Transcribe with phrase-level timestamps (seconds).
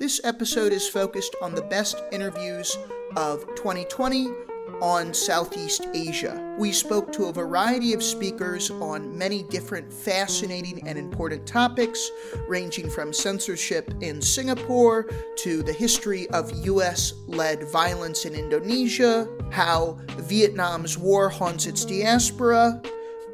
[0.00, 2.74] This episode is focused on the best interviews
[3.18, 4.28] of 2020
[4.80, 6.56] on Southeast Asia.
[6.58, 12.10] We spoke to a variety of speakers on many different fascinating and important topics,
[12.48, 19.98] ranging from censorship in Singapore to the history of US led violence in Indonesia, how
[20.16, 22.80] Vietnam's war haunts its diaspora,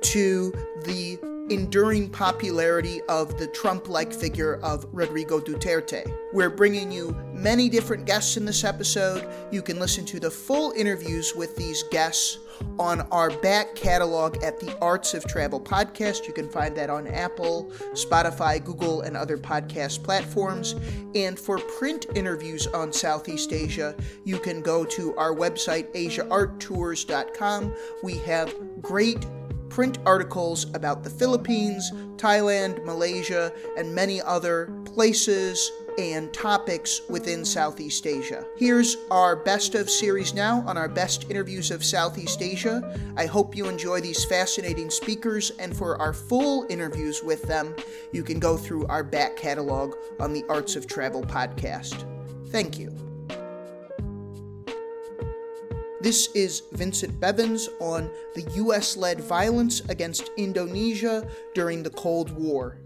[0.01, 0.51] to
[0.83, 1.17] the
[1.51, 6.13] enduring popularity of the Trump like figure of Rodrigo Duterte.
[6.33, 9.29] We're bringing you many different guests in this episode.
[9.53, 12.39] You can listen to the full interviews with these guests
[12.79, 16.27] on our back catalog at the Arts of Travel podcast.
[16.27, 20.75] You can find that on Apple, Spotify, Google, and other podcast platforms.
[21.15, 23.95] And for print interviews on Southeast Asia,
[24.25, 27.75] you can go to our website, asiaarttours.com.
[28.03, 29.27] We have great
[29.77, 38.07] print articles about the Philippines, Thailand, Malaysia, and many other places and topics within Southeast
[38.07, 38.47] Asia.
[38.57, 42.99] Here's our best of series now on our best interviews of Southeast Asia.
[43.19, 47.77] I hope you enjoy these fascinating speakers, and for our full interviews with them,
[48.13, 52.03] you can go through our back catalog on the Arts of Travel podcast.
[52.49, 53.06] Thank you.
[56.07, 62.79] This is Vincent Bevins on the US led violence against Indonesia during the Cold War.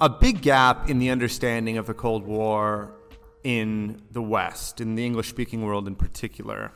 [0.00, 2.94] A big gap in the understanding of the Cold War
[3.44, 6.72] in the West, in the English speaking world in particular,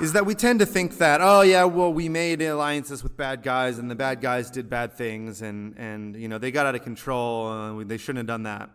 [0.00, 3.44] is that we tend to think that, oh, yeah, well, we made alliances with bad
[3.44, 6.74] guys and the bad guys did bad things and, and you know, they got out
[6.74, 7.46] of control.
[7.46, 8.70] Uh, they shouldn't have done that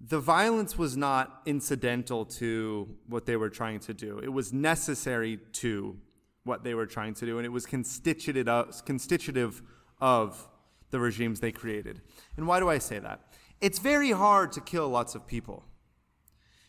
[0.00, 4.18] the violence was not incidental to what they were trying to do.
[4.18, 5.96] It was necessary to
[6.44, 9.62] what they were trying to do, and it was constitutive
[10.00, 10.48] of,
[10.90, 12.00] the regimes they created.
[12.36, 13.20] And why do I say that?
[13.60, 15.64] It's very hard to kill lots of people.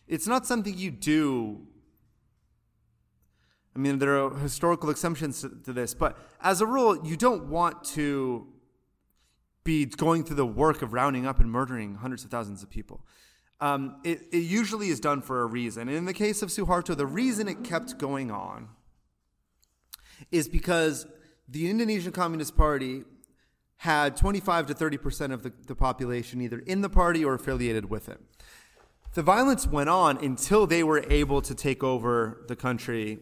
[0.08, 1.68] It's not something you do.
[3.76, 7.48] I mean, there are historical exceptions to, to this, but as a rule, you don't
[7.48, 8.48] want to
[9.64, 13.06] be going through the work of rounding up and murdering hundreds of thousands of people.
[13.60, 15.88] Um, it, it usually is done for a reason.
[15.88, 18.70] And in the case of Suharto, the reason it kept going on
[20.32, 21.08] is because
[21.48, 23.04] the Indonesian Communist Party
[23.78, 27.90] had 25 to 30 percent of the, the population either in the party or affiliated
[27.90, 28.20] with it.
[29.14, 33.20] The violence went on until they were able to take over the country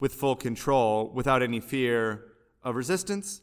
[0.00, 2.26] with full control without any fear
[2.62, 3.40] of resistance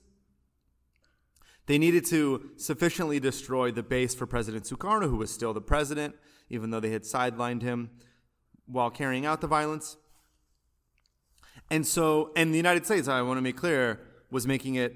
[1.67, 6.15] they needed to sufficiently destroy the base for President Sukarno, who was still the president,
[6.49, 7.89] even though they had sidelined him
[8.65, 9.97] while carrying out the violence.
[11.69, 14.95] And so, and the United States, I want to make clear, was making it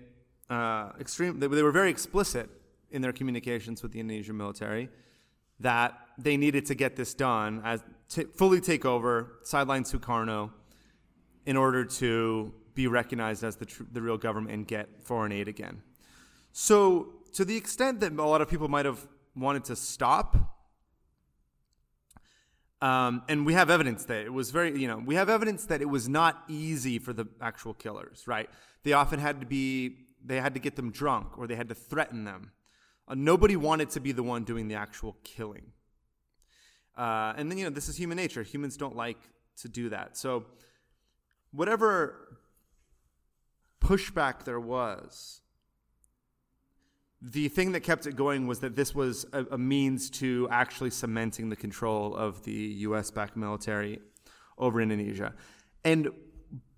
[0.49, 1.39] uh, extreme.
[1.39, 2.49] They, they were very explicit
[2.91, 4.89] in their communications with the Indonesian military
[5.59, 10.51] that they needed to get this done, as t- fully take over, sideline Sukarno,
[11.45, 15.47] in order to be recognized as the, tr- the real government and get foreign aid
[15.47, 15.81] again.
[16.57, 19.05] So, to the extent that a lot of people might have
[19.35, 20.37] wanted to stop,
[22.81, 25.81] um, and we have evidence that it was very, you know, we have evidence that
[25.81, 28.49] it was not easy for the actual killers, right?
[28.83, 31.75] They often had to be, they had to get them drunk or they had to
[31.75, 32.51] threaten them.
[33.05, 35.73] Uh, nobody wanted to be the one doing the actual killing.
[36.97, 38.43] Uh, and then, you know, this is human nature.
[38.43, 39.19] Humans don't like
[39.57, 40.15] to do that.
[40.15, 40.45] So,
[41.51, 42.39] whatever
[43.81, 45.41] pushback there was,
[47.31, 50.91] the thing that kept it going was that this was a, a means to actually
[50.91, 53.99] cementing the control of the US backed military
[54.59, 55.33] over Indonesia.
[55.83, 56.09] And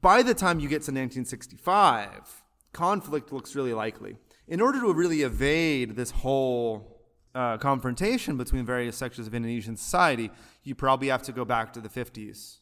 [0.02, 4.16] by the time you get to 1965, conflict looks really likely.
[4.48, 7.02] In order to really evade this whole
[7.36, 10.32] uh, confrontation between various sections of Indonesian society,
[10.64, 12.60] you probably have to go back to the 50s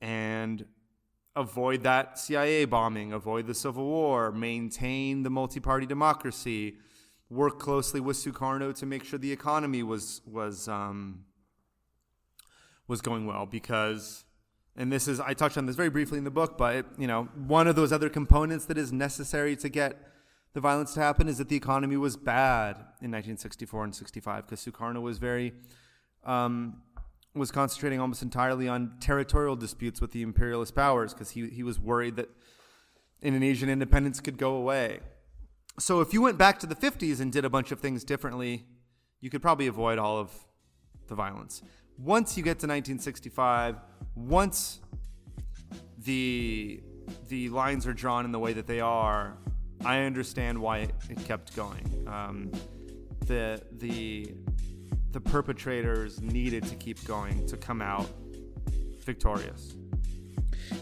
[0.00, 0.66] and
[1.36, 6.78] avoid that CIA bombing, avoid the Civil War, maintain the multi party democracy,
[7.30, 11.24] work closely with Sukarno to make sure the economy was was um,
[12.86, 14.24] was going well because
[14.76, 17.06] and this is I touched on this very briefly in the book, but it, you
[17.06, 19.96] know one of those other components that is necessary to get
[20.52, 24.64] the violence to happen is that the economy was bad in 1964 and 65 because
[24.64, 25.52] Sukarno was very
[26.24, 26.82] um,
[27.34, 31.80] was concentrating almost entirely on territorial disputes with the imperialist powers because he he was
[31.80, 32.28] worried that
[33.22, 35.00] Indonesian independence could go away
[35.78, 38.64] so if you went back to the 50s and did a bunch of things differently,
[39.20, 40.30] you could probably avoid all of
[41.08, 41.62] the violence.
[41.98, 43.76] Once you get to 1965,
[44.14, 44.80] once
[45.98, 46.80] the
[47.28, 49.36] the lines are drawn in the way that they are,
[49.84, 50.78] I understand why
[51.10, 52.06] it, kept going.
[52.06, 52.50] Um,
[53.26, 54.34] the the
[55.12, 58.08] the perpetrators needed to keep going to come out
[59.00, 59.74] victorious.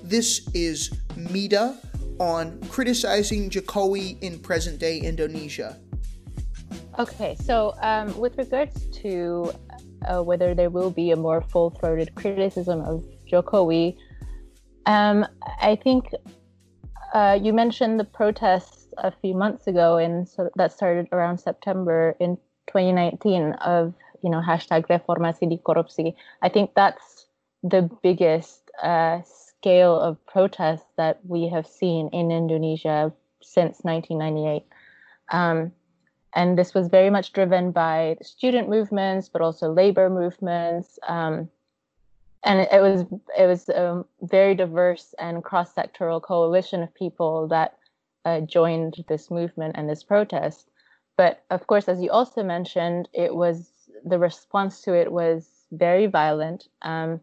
[0.03, 1.77] This is Mita
[2.23, 5.77] on criticizing Jokowi in present day Indonesia.
[6.99, 9.51] Okay, so um, with regards to
[10.07, 13.97] uh, whether there will be a more full throated criticism of Jokowi,
[14.87, 15.27] um,
[15.61, 16.15] I think
[17.13, 22.15] uh, you mentioned the protests a few months ago, and so that started around September
[22.21, 22.37] in
[22.71, 26.15] 2019 of you know hashtag reformasi di korupsi.
[26.41, 27.27] I think that's
[27.65, 29.23] the biggest uh,
[29.63, 34.67] scale of protests that we have seen in Indonesia since 1998.
[35.31, 35.71] Um,
[36.35, 40.99] and this was very much driven by student movements, but also labor movements.
[41.07, 41.49] Um,
[42.43, 43.05] and it, it, was
[43.39, 47.79] it was a very diverse and cross-sectoral coalition of people that
[48.25, 50.71] uh, joined this movement and this protest.
[51.17, 53.71] But of course, as you also mentioned, it was
[54.05, 56.67] the response to it was very violent.
[56.83, 57.21] Um,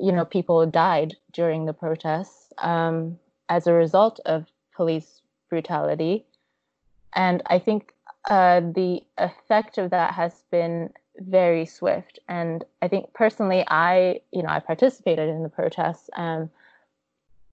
[0.00, 6.24] you know, people died during the protests um, as a result of police brutality.
[7.14, 7.94] And I think
[8.28, 12.18] uh, the effect of that has been very swift.
[12.28, 16.10] And I think personally, I, you know, I participated in the protests.
[16.14, 16.50] Um,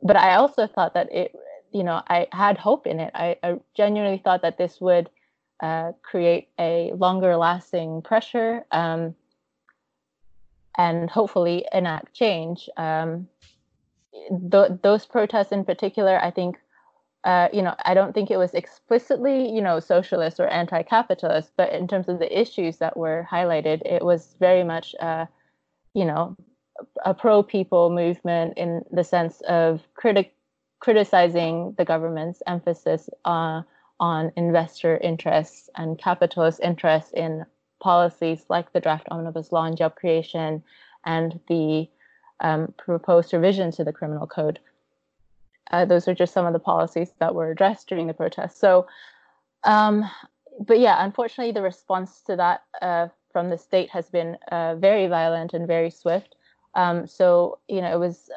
[0.01, 1.34] but I also thought that it,
[1.72, 3.12] you know, I had hope in it.
[3.13, 5.10] I, I genuinely thought that this would
[5.62, 9.16] uh, create a longer lasting pressure um,
[10.78, 12.70] and hopefully enact change.
[12.78, 13.28] Um,
[14.52, 16.58] th- those protests in particular, I think,
[17.24, 21.72] uh, you know, I don't think it was explicitly, you know, socialist or anti-capitalist, but
[21.72, 25.25] in terms of the issues that were highlighted, it was very much, uh,
[25.94, 26.36] you know,
[27.06, 30.36] a pro-people movement in the sense of critic
[30.80, 33.62] criticizing the government's emphasis uh,
[34.02, 37.46] on investor interests and capitalist interests in
[37.84, 40.64] policies like the draft omnibus law on job creation
[41.06, 41.88] and the
[42.40, 44.60] um, proposed revision to the criminal code.
[45.72, 48.60] Uh, those are just some of the policies that were addressed during the protests.
[48.60, 48.88] So,
[49.64, 50.10] um,
[50.60, 55.08] but yeah, unfortunately, the response to that uh, from the state has been uh, very
[55.08, 56.36] violent and very swift.
[56.76, 58.30] Um, so, you know, it was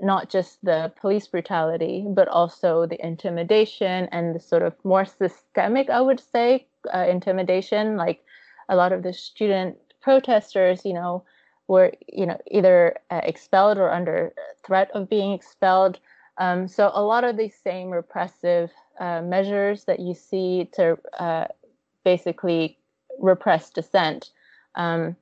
[0.00, 5.88] not just the police brutality, but also the intimidation and the sort of more systemic,
[5.90, 7.96] I would say, uh, intimidation.
[7.96, 8.22] Like
[8.68, 11.24] a lot of the student protesters, you know,
[11.68, 14.32] were you know either uh, expelled or under
[14.64, 15.98] threat of being expelled.
[16.38, 18.70] Um, so a lot of these same repressive
[19.00, 21.46] uh, measures that you see to uh,
[22.04, 22.78] basically
[23.18, 24.30] repress dissent
[24.74, 25.16] um,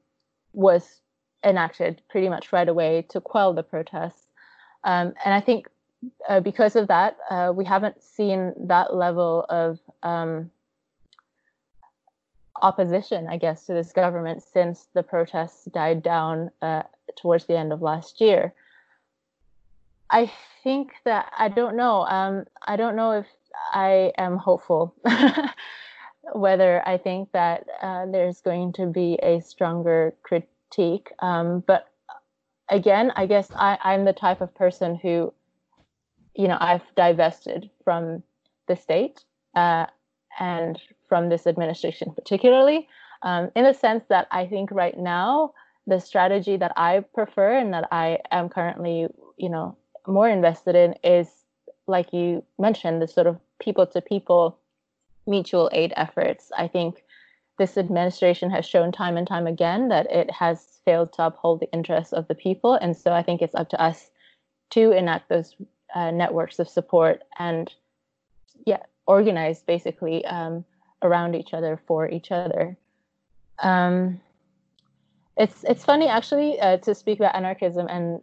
[0.52, 1.00] was
[1.44, 4.26] enacted pretty much right away to quell the protests.
[4.82, 5.68] Um, and I think
[6.28, 10.50] uh, because of that, uh, we haven't seen that level of um,
[12.62, 16.82] opposition, I guess, to this government since the protests died down uh,
[17.16, 18.54] towards the end of last year.
[20.10, 20.30] I
[20.62, 22.04] think that I don't know.
[22.06, 23.26] Um, I don't know if
[23.72, 24.94] I am hopeful.
[26.32, 31.88] Whether I think that uh, there's going to be a stronger critique, um, but
[32.70, 35.32] again, I guess I, I'm the type of person who,
[36.34, 38.22] you know, I've divested from
[38.68, 39.24] the state
[39.54, 39.86] uh,
[40.38, 40.80] and
[41.14, 42.88] from this administration particularly,
[43.22, 45.54] um, in the sense that I think right now
[45.86, 49.76] the strategy that I prefer and that I am currently, you know,
[50.08, 51.28] more invested in is,
[51.86, 54.58] like you mentioned, the sort of people to people
[55.24, 56.50] mutual aid efforts.
[56.58, 57.04] I think
[57.60, 61.72] this administration has shown time and time again that it has failed to uphold the
[61.72, 62.74] interests of the people.
[62.74, 64.10] And so I think it's up to us
[64.70, 65.54] to enact those
[65.94, 67.72] uh, networks of support and,
[68.66, 70.64] yeah, organize basically um,
[71.04, 72.76] around each other for each other.
[73.62, 74.20] Um,
[75.36, 78.22] it's it's funny actually uh, to speak about anarchism and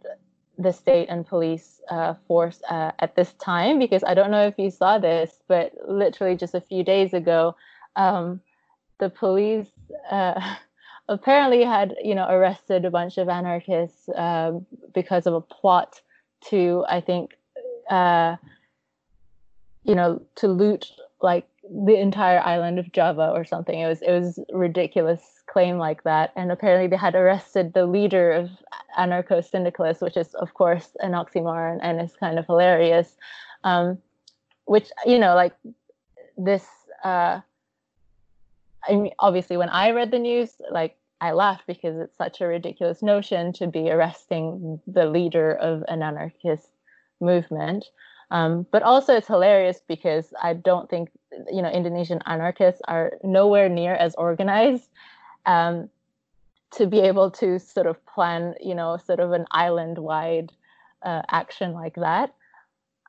[0.58, 4.58] the state and police uh, force uh, at this time because I don't know if
[4.58, 7.56] you saw this, but literally just a few days ago,
[7.96, 8.40] um,
[8.98, 9.68] the police
[10.10, 10.56] uh,
[11.08, 14.52] apparently had you know arrested a bunch of anarchists uh,
[14.94, 16.00] because of a plot
[16.48, 17.36] to I think
[17.90, 18.36] uh,
[19.84, 20.86] you know to loot
[21.20, 23.78] like the entire island of Java or something.
[23.78, 28.32] It was it was ridiculous claim like that, and apparently they had arrested the leader
[28.32, 28.50] of
[28.98, 33.16] anarcho syndicalists, which is of course an oxymoron and is kind of hilarious.
[33.64, 33.98] Um,
[34.64, 35.54] which you know like
[36.36, 36.66] this.
[37.04, 37.40] Uh,
[38.88, 42.46] I mean, obviously, when I read the news, like I laughed because it's such a
[42.46, 46.68] ridiculous notion to be arresting the leader of an anarchist
[47.20, 47.84] movement.
[48.32, 51.10] Um, but also, it's hilarious because I don't think
[51.52, 54.88] you know Indonesian anarchists are nowhere near as organized
[55.44, 55.90] um,
[56.72, 60.50] to be able to sort of plan you know sort of an island wide
[61.02, 62.34] uh, action like that.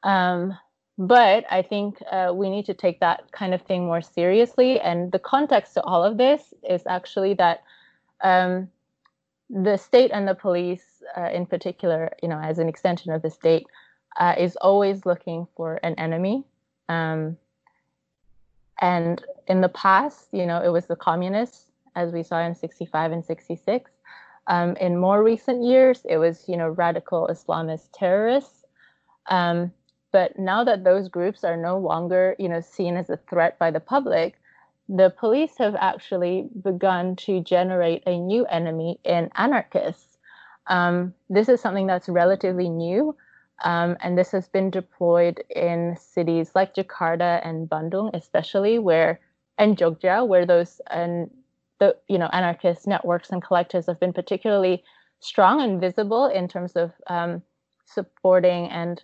[0.03, 0.57] Um,
[0.97, 4.81] but I think uh, we need to take that kind of thing more seriously.
[4.81, 7.63] And the context to all of this is actually that
[8.21, 8.67] um,
[9.49, 10.83] the state and the police,
[11.17, 13.65] uh, in particular, you know, as an extension of the state,
[14.17, 16.43] uh, is always looking for an enemy.
[16.89, 17.37] Um,
[18.81, 21.65] and in the past, you know, it was the communists,
[21.95, 23.91] as we saw in 65 and 66.
[24.47, 28.65] Um, in more recent years, it was, you know, radical Islamist terrorists.
[29.27, 29.71] Um,
[30.11, 33.71] but now that those groups are no longer, you know, seen as a threat by
[33.71, 34.35] the public,
[34.89, 40.17] the police have actually begun to generate a new enemy in anarchists.
[40.67, 43.15] Um, this is something that's relatively new,
[43.63, 49.19] um, and this has been deployed in cities like Jakarta and Bandung, especially where
[49.57, 51.29] and Jogja, where those and
[51.79, 54.83] the you know anarchist networks and collectives have been particularly
[55.19, 57.41] strong and visible in terms of um,
[57.85, 59.03] supporting and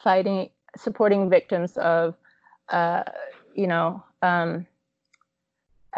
[0.00, 2.14] fighting, supporting victims of
[2.68, 3.02] uh,
[3.54, 4.66] you know um,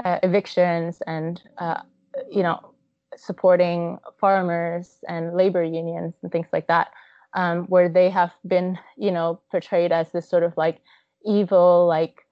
[0.03, 1.83] uh, evictions and uh,
[2.31, 2.71] you know
[3.17, 6.88] supporting farmers and labor unions and things like that
[7.35, 10.81] um, where they have been you know portrayed as this sort of like
[11.25, 12.26] evil like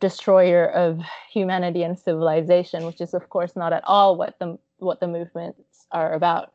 [0.00, 1.00] destroyer of
[1.32, 5.86] humanity and civilization which is of course not at all what the what the movements
[5.90, 6.52] are about.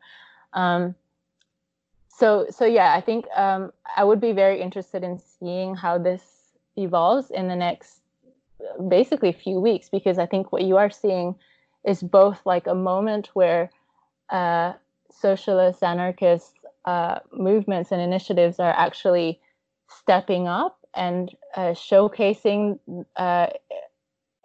[0.54, 0.96] Um,
[2.16, 6.22] so so yeah i think um, i would be very interested in seeing how this
[6.78, 8.04] evolves in the next
[8.88, 11.36] basically few weeks because I think what you are seeing
[11.86, 13.70] is both like a moment where
[14.30, 14.74] uh,
[15.12, 16.54] socialist, anarchist
[16.86, 19.40] uh, movements and initiatives are actually
[19.90, 22.80] stepping up and uh, showcasing
[23.16, 23.48] uh,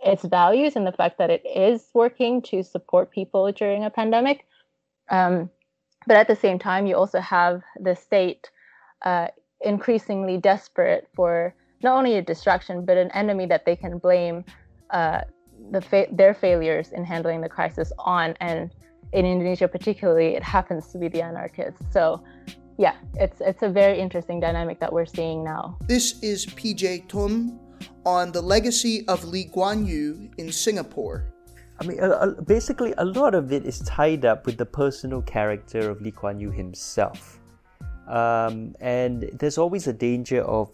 [0.04, 4.46] its values and the fact that it is working to support people during a pandemic.
[5.10, 5.50] Um,
[6.06, 8.50] but at the same time, you also have the state
[9.04, 9.28] uh,
[9.60, 14.44] increasingly desperate for not only a distraction, but an enemy that they can blame
[14.90, 15.20] uh,
[15.70, 18.34] the fa- their failures in handling the crisis on.
[18.40, 18.70] And
[19.12, 21.80] in Indonesia, particularly, it happens to be the anarchists.
[21.90, 22.22] So,
[22.76, 25.76] yeah, it's it's a very interesting dynamic that we're seeing now.
[25.86, 27.58] This is PJ Thum
[28.04, 31.24] on the legacy of Lee Kuan Yew in Singapore.
[31.80, 31.98] I mean,
[32.46, 36.40] basically, a lot of it is tied up with the personal character of Lee Kuan
[36.40, 37.38] Yew himself.
[38.08, 40.70] Um, and there's always a danger of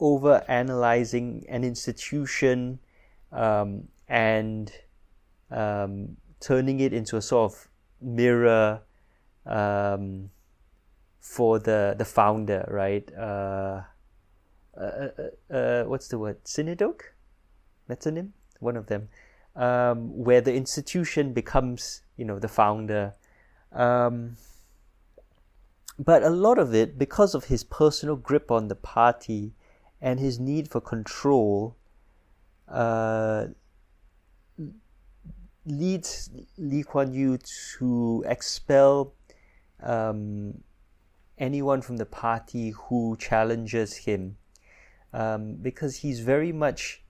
[0.00, 2.80] over analyzing an institution
[3.30, 4.72] um, and
[5.50, 7.68] um, turning it into a sort of
[8.00, 8.82] mirror
[9.46, 10.30] um,
[11.20, 13.08] for the the founder, right?
[13.16, 13.82] Uh,
[14.76, 15.08] uh,
[15.50, 16.36] uh, uh what's the word?
[16.44, 17.14] Synecdoche?
[17.88, 18.30] Metonym?
[18.60, 19.08] One of them.
[19.54, 23.14] Um, where the institution becomes, you know, the founder.
[23.70, 24.36] Um,
[25.98, 29.52] but a lot of it, because of his personal grip on the party,
[30.00, 31.76] and his need for control
[32.68, 33.46] uh,
[35.64, 37.38] leads Lee Kuan Yew
[37.78, 39.14] to expel
[39.82, 40.62] um,
[41.38, 44.36] anyone from the party who challenges him
[45.12, 47.02] um, because he's very much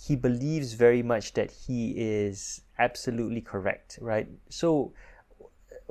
[0.00, 4.92] he believes very much that he is absolutely correct right so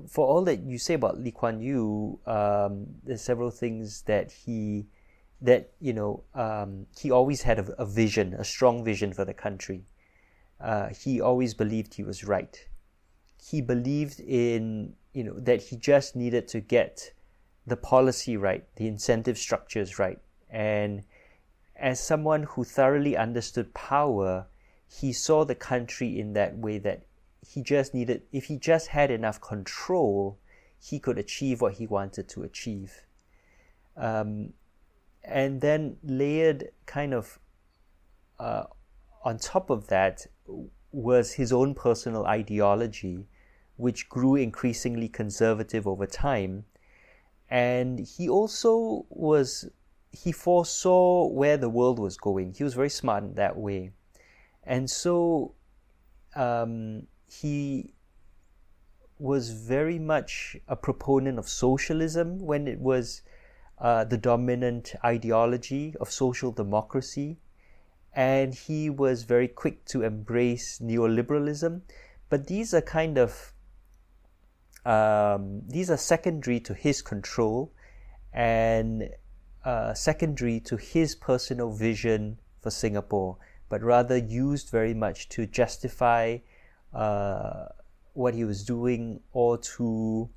[0.08, 4.88] for all that you say about Lee Kuan Yew um, there's several things that he
[5.42, 9.34] that you know um, he always had a, a, vision, a strong vision for the
[9.34, 9.84] country.
[10.60, 12.68] Uh, he always believed he was right.
[13.42, 17.14] He believed in you know that he just needed to get
[17.66, 21.04] the policy right, the incentive structures right, and
[21.76, 24.48] as someone who thoroughly understood power,
[24.88, 27.06] he saw the country in that way that
[27.48, 30.40] he just needed if he just had enough control,
[30.80, 33.06] he could achieve what he wanted to achieve.
[33.96, 34.54] Um,
[35.24, 37.40] and then layered kind of
[38.40, 38.64] uh,
[39.24, 40.26] on top of that
[40.92, 43.27] was his own personal ideology,
[43.75, 46.66] which grew increasingly conservative over time.
[47.50, 49.70] And he also was,
[50.12, 52.54] he foresaw where the world was going.
[52.54, 53.92] He was very smart in that way.
[54.63, 55.54] And so
[56.36, 57.94] um, he
[59.20, 63.22] was very much a proponent of socialism when it was
[63.80, 67.38] uh, the dominant ideology of social democracy,
[68.18, 71.82] and he was very quick to embrace neoliberalism.
[72.30, 73.54] But these are kind of
[74.84, 77.72] um, these are secondary to his control,
[78.34, 79.10] and
[79.64, 83.38] uh, secondary to his personal vision for Singapore,
[83.70, 86.38] but rather used very much to justify
[86.94, 87.66] uh,
[88.14, 90.28] what he was doing or to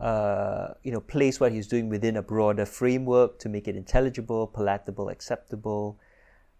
[0.00, 4.46] uh, you know place what he's doing within a broader framework to make it intelligible,
[4.46, 5.98] palatable, acceptable.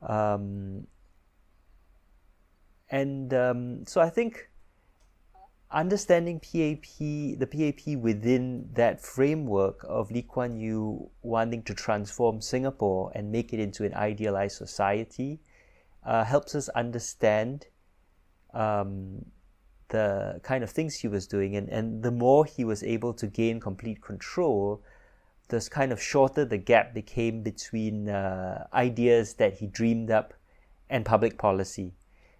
[0.06, 0.86] Um,
[2.88, 4.48] and um, so I think
[5.70, 13.10] understanding PAP, the PAP within that framework of Lee Kuan Yew wanting to transform Singapore
[13.14, 15.40] and make it into an idealized society
[16.04, 17.66] uh, helps us understand
[18.54, 19.24] um,
[19.88, 21.56] the kind of things he was doing.
[21.56, 24.82] And, and the more he was able to gain complete control,
[25.48, 30.34] the kind of shorter the gap became between uh, ideas that he dreamed up
[30.90, 31.92] and public policy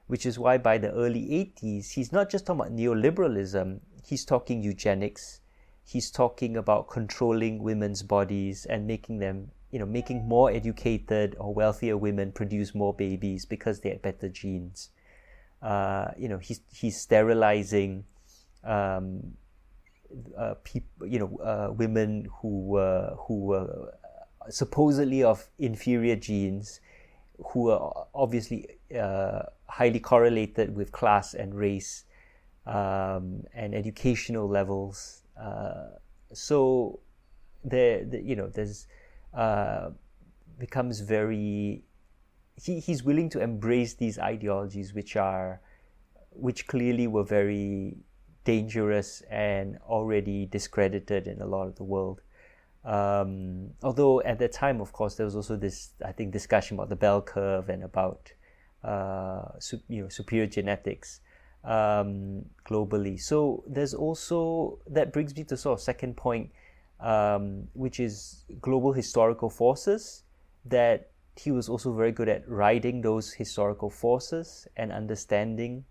[0.06, 1.26] which is why by the early
[1.60, 5.40] 80s, he's not just talking about neoliberalism, he's talking eugenics,
[5.84, 11.52] he's talking about controlling women's bodies and making them, you know, making more educated or
[11.52, 14.90] wealthier women produce more babies because they had better genes.
[15.60, 18.04] Uh, you know, he's, he's sterilizing
[18.62, 19.36] um,
[20.36, 23.92] uh, people, you know, uh, women who uh, who were
[24.48, 26.80] supposedly of inferior genes,
[27.52, 28.66] who are obviously
[28.98, 32.04] uh, highly correlated with class and race
[32.66, 35.22] um, and educational levels.
[35.40, 35.88] Uh,
[36.32, 37.00] so
[37.64, 38.86] there, the, you know, there's
[39.34, 39.90] uh,
[40.58, 41.82] becomes very.
[42.58, 45.60] He, he's willing to embrace these ideologies, which are,
[46.30, 47.98] which clearly were very
[48.46, 52.22] dangerous and already discredited in a lot of the world.
[52.84, 56.88] Um, although at that time, of course, there was also this, I think, discussion about
[56.88, 58.32] the bell curve and about
[58.84, 59.42] uh,
[59.88, 61.20] you know, superior genetics
[61.64, 63.20] um, globally.
[63.20, 66.50] So there's also that brings me to sort of second point,
[67.00, 70.22] um, which is global historical forces.
[70.64, 75.84] That he was also very good at riding those historical forces and understanding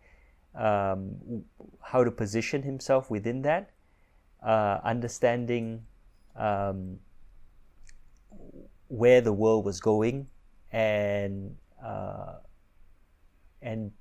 [0.56, 1.44] um,
[1.82, 3.72] how to position himself within that,
[4.44, 5.86] uh, understanding
[6.36, 7.00] um,
[8.88, 10.28] where the world was going
[10.72, 12.36] and uh,
[13.62, 13.92] and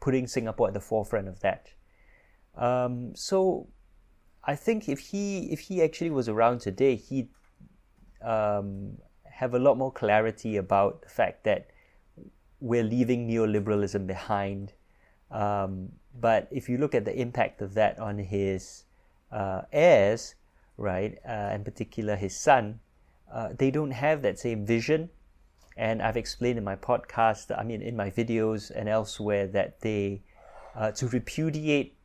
[0.00, 1.70] putting Singapore at the forefront of that.
[2.56, 3.68] Um, so
[4.44, 7.28] I think if he if he actually was around today, he'd
[8.22, 11.70] um, have a lot more clarity about the fact that
[12.60, 14.72] we're leaving neoliberalism behind.
[15.30, 18.84] Um, but if you look at the impact of that on his
[19.30, 20.34] uh, heirs,
[20.76, 22.80] right, uh, in particular his son,
[23.32, 25.10] uh, they don't have that same vision.
[25.76, 30.22] And I've explained in my podcast, I mean, in my videos and elsewhere, that they,
[30.74, 31.96] uh, to repudiate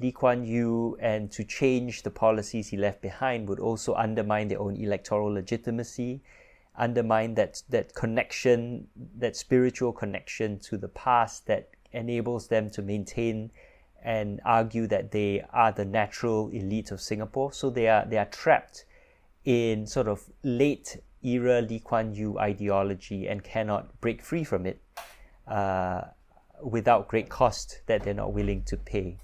[0.00, 4.60] Lee Kuan Yew and to change the policies he left behind would also undermine their
[4.60, 6.22] own electoral legitimacy,
[6.76, 8.86] undermine that, that connection,
[9.18, 13.50] that spiritual connection to the past that enables them to maintain
[14.02, 17.52] and argue that they are the natural elite of Singapore.
[17.52, 18.84] So they are, they are trapped
[19.44, 24.80] in sort of late era Lee Kuan Yew ideology and cannot break free from it
[25.46, 26.02] uh,
[26.62, 29.18] without great cost that they're not willing to pay.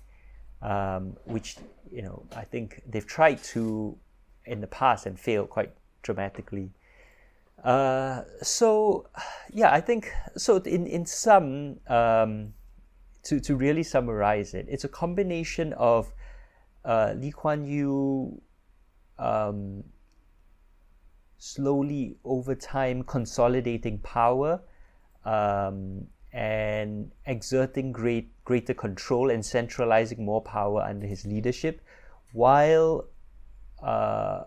[0.63, 1.57] Um, which
[1.93, 3.97] you know I think they've tried to
[4.47, 6.71] in the past and failed quite dramatically.
[7.63, 9.07] Uh, so
[9.53, 10.57] yeah, I think so.
[10.59, 12.55] In in sum, um,
[13.25, 16.13] to to really summarize it, it's a combination of
[16.85, 18.41] uh, Lee Kuan Yew
[19.19, 19.85] um,
[21.39, 24.61] slowly over time consolidating power
[25.25, 31.81] um, and exerting great greater control and centralizing more power under his leadership
[32.33, 33.09] while
[33.83, 34.45] uh,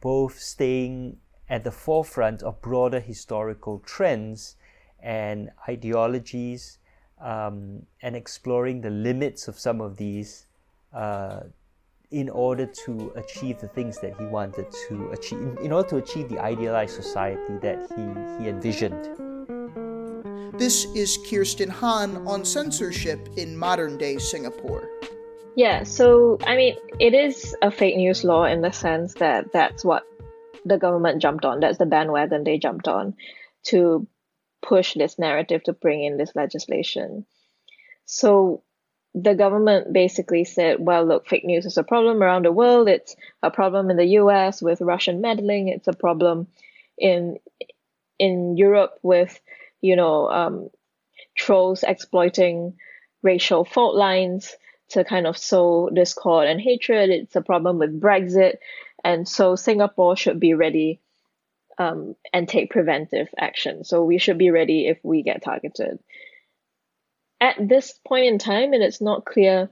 [0.00, 1.16] both staying
[1.50, 4.56] at the forefront of broader historical trends
[5.02, 6.78] and ideologies
[7.20, 10.46] um, and exploring the limits of some of these
[10.94, 11.40] uh,
[12.12, 16.28] in order to achieve the things that he wanted to achieve, in order to achieve
[16.28, 19.10] the idealized society that he, he envisioned.
[20.58, 24.88] This is Kirsten Han on censorship in modern day Singapore.
[25.56, 29.84] Yeah, so I mean, it is a fake news law in the sense that that's
[29.84, 30.06] what
[30.64, 31.60] the government jumped on.
[31.60, 33.14] That's the bandwagon they jumped on
[33.64, 34.06] to
[34.62, 37.26] push this narrative to bring in this legislation.
[38.04, 38.62] So
[39.14, 42.88] the government basically said, well, look, fake news is a problem around the world.
[42.88, 45.68] It's a problem in the US with Russian meddling.
[45.68, 46.46] It's a problem
[46.98, 47.38] in
[48.18, 49.40] in Europe with,
[49.80, 50.68] you know, um,
[51.36, 52.74] trolls exploiting
[53.22, 54.54] racial fault lines
[54.90, 57.10] to kind of sow discord and hatred.
[57.10, 58.56] It's a problem with Brexit.
[59.04, 61.00] And so Singapore should be ready
[61.78, 63.84] um, and take preventive action.
[63.84, 65.98] So we should be ready if we get targeted.
[67.40, 69.70] At this point in time, and it's not clear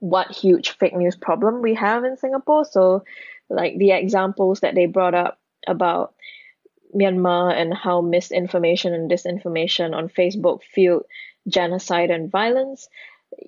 [0.00, 2.66] what huge fake news problem we have in Singapore.
[2.66, 3.04] So,
[3.48, 6.14] like the examples that they brought up about
[6.94, 11.04] Myanmar and how misinformation and disinformation on Facebook fueled
[11.48, 12.88] genocide and violence.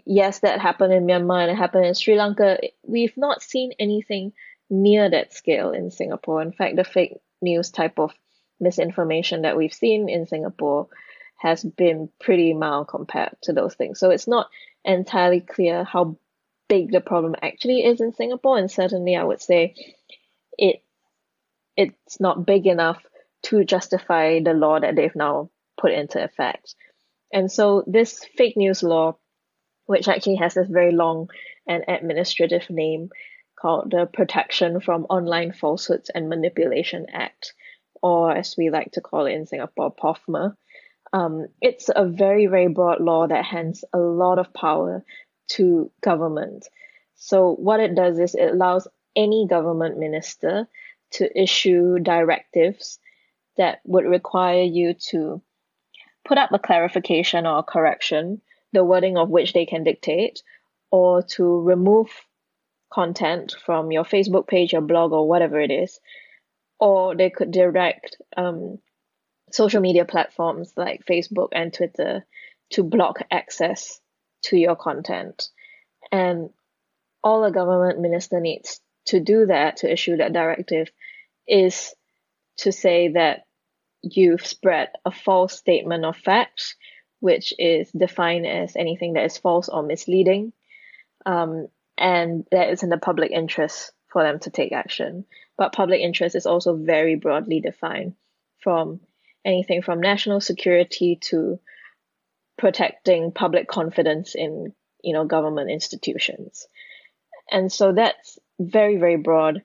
[0.04, 2.59] Yes, that happened in Myanmar and it happened in Sri Lanka.
[2.82, 4.32] We've not seen anything
[4.68, 6.42] near that scale in Singapore.
[6.42, 8.12] In fact, the fake news type of
[8.61, 10.88] misinformation that we've seen in Singapore
[11.38, 14.00] has been pretty mild compared to those things.
[14.00, 14.48] So it's not
[14.85, 16.16] entirely clear how
[16.68, 19.74] big the problem actually is in Singapore, and certainly I would say
[20.59, 20.83] it
[21.76, 23.02] it's not big enough
[23.42, 26.74] to justify the law that they've now put into effect.
[27.33, 29.18] And so this fake news law,
[29.85, 31.29] which actually has this very long
[31.68, 33.11] and administrative name
[33.60, 37.54] called the Protection from Online Falsehoods and Manipulation Act,
[38.02, 40.54] or as we like to call it in Singapore, POFMA.
[41.12, 45.04] Um, it's a very, very broad law that hands a lot of power
[45.48, 46.68] to government.
[47.14, 50.68] So what it does is it allows any government minister
[51.12, 52.98] to issue directives
[53.56, 55.40] that would require you to
[56.26, 58.42] put up a clarification or a correction,
[58.72, 60.42] the wording of which they can dictate,
[60.90, 62.08] or to remove
[62.92, 65.99] content from your Facebook page, your blog, or whatever it is.
[66.79, 68.79] Or they could direct um,
[69.51, 72.27] social media platforms like Facebook and Twitter
[72.70, 74.01] to block access
[74.42, 75.49] to your content.
[76.12, 76.51] And
[77.22, 80.90] all a government minister needs to do that, to issue that directive,
[81.46, 81.94] is
[82.59, 83.42] to say that
[84.03, 86.77] you've spread a false statement of fact,
[87.20, 90.53] which is defined as anything that is false or misleading,
[91.25, 95.24] um, and that is in the public interest for them to take action.
[95.56, 98.14] But public interest is also very broadly defined
[98.59, 99.00] from
[99.44, 101.61] anything from national security to
[102.59, 106.66] protecting public confidence in you know government institutions.
[107.50, 109.62] And so that's very very broad.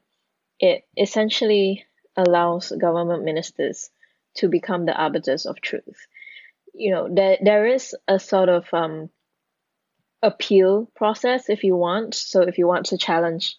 [0.60, 3.90] It essentially allows government ministers
[4.36, 6.08] to become the arbiters of truth.
[6.74, 9.10] You know there there is a sort of um
[10.24, 13.56] appeal process if you want so if you want to challenge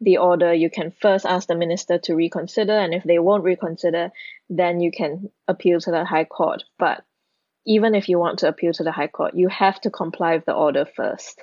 [0.00, 4.10] the order you can first ask the minister to reconsider and if they won't reconsider
[4.48, 7.04] then you can appeal to the high court but
[7.66, 10.44] even if you want to appeal to the high court you have to comply with
[10.44, 11.42] the order first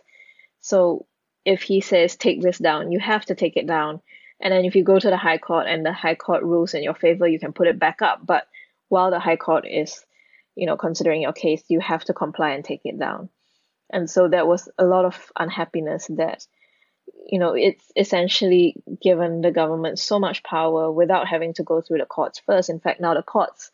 [0.62, 1.06] so
[1.46, 4.02] if he says take this down, you have to take it down.
[4.40, 6.84] And then if you go to the high court and the high court rules in
[6.84, 8.26] your favor, you can put it back up.
[8.26, 8.48] But
[8.90, 10.06] while the high court is,
[10.56, 13.30] you know, considering your case, you have to comply and take it down.
[13.94, 16.46] And so there was a lot of unhappiness that,
[17.28, 22.00] you know, it's essentially given the government so much power without having to go through
[22.00, 22.70] the courts first.
[22.70, 23.72] In fact, now the courts,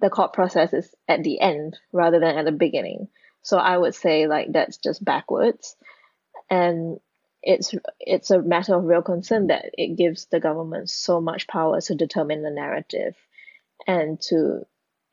[0.00, 3.08] the court process is at the end rather than at the beginning.
[3.42, 5.76] So I would say like that's just backwards
[6.50, 6.98] and
[7.42, 11.80] it's it's a matter of real concern that it gives the government so much power
[11.80, 13.16] to determine the narrative
[13.86, 14.64] and to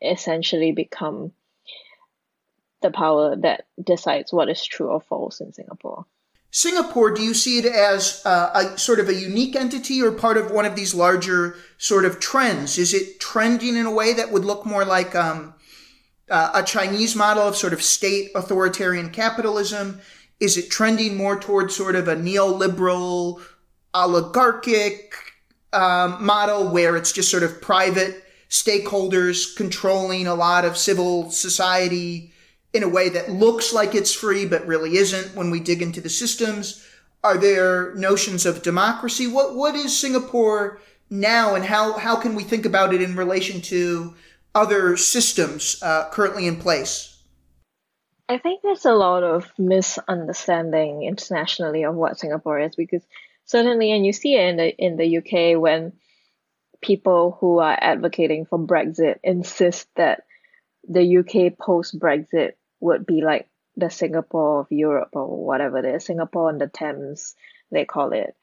[0.01, 1.31] essentially become
[2.81, 6.05] the power that decides what is true or false in Singapore.
[6.51, 10.35] Singapore, do you see it as uh, a sort of a unique entity or part
[10.35, 12.77] of one of these larger sort of trends?
[12.77, 15.53] Is it trending in a way that would look more like um,
[16.29, 20.01] uh, a Chinese model of sort of state authoritarian capitalism?
[20.39, 23.41] Is it trending more towards sort of a neoliberal,
[23.93, 25.13] oligarchic
[25.71, 32.33] um, model where it's just sort of private stakeholders controlling a lot of civil society
[32.73, 36.01] in a way that looks like it's free but really isn't when we dig into
[36.01, 36.85] the systems?
[37.23, 39.27] Are there notions of democracy?
[39.27, 40.79] What what is Singapore
[41.09, 44.15] now, and how how can we think about it in relation to
[44.55, 47.17] other systems uh, currently in place?
[48.29, 53.03] I think there's a lot of misunderstanding internationally of what Singapore is because
[53.45, 55.93] certainly, and you see it in the in the UK when
[56.81, 60.23] people who are advocating for Brexit insist that
[60.87, 66.05] the UK post Brexit would be like the Singapore of Europe or whatever it is,
[66.05, 67.35] Singapore on the Thames,
[67.71, 68.35] they call it.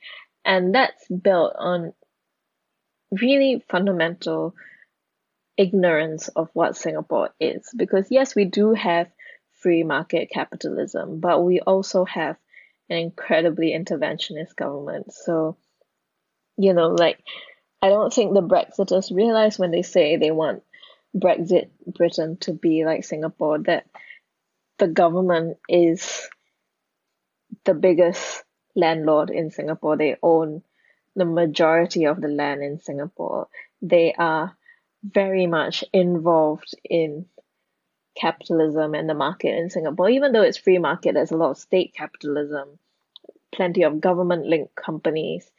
[0.44, 1.92] And that's built on
[3.11, 4.55] really fundamental
[5.57, 7.68] ignorance of what Singapore is.
[7.77, 9.09] Because yes, we do have
[9.61, 12.37] free market capitalism, but we also have
[12.88, 15.12] an incredibly interventionist government.
[15.12, 15.57] So,
[16.57, 17.18] you know, like,
[17.83, 20.62] I don't think the Brexiters realize when they say they want
[21.14, 23.87] Brexit Britain to be like Singapore that
[24.78, 26.28] the government is
[27.64, 29.96] the biggest landlord in Singapore.
[29.96, 30.62] They own
[31.14, 33.48] the majority of the land in Singapore.
[33.82, 34.56] they are
[35.02, 37.26] very much involved in
[38.16, 40.08] capitalism and the market in Singapore.
[40.08, 42.78] Even though it's free market, there's a lot of state capitalism,
[43.52, 45.50] plenty of government linked companies.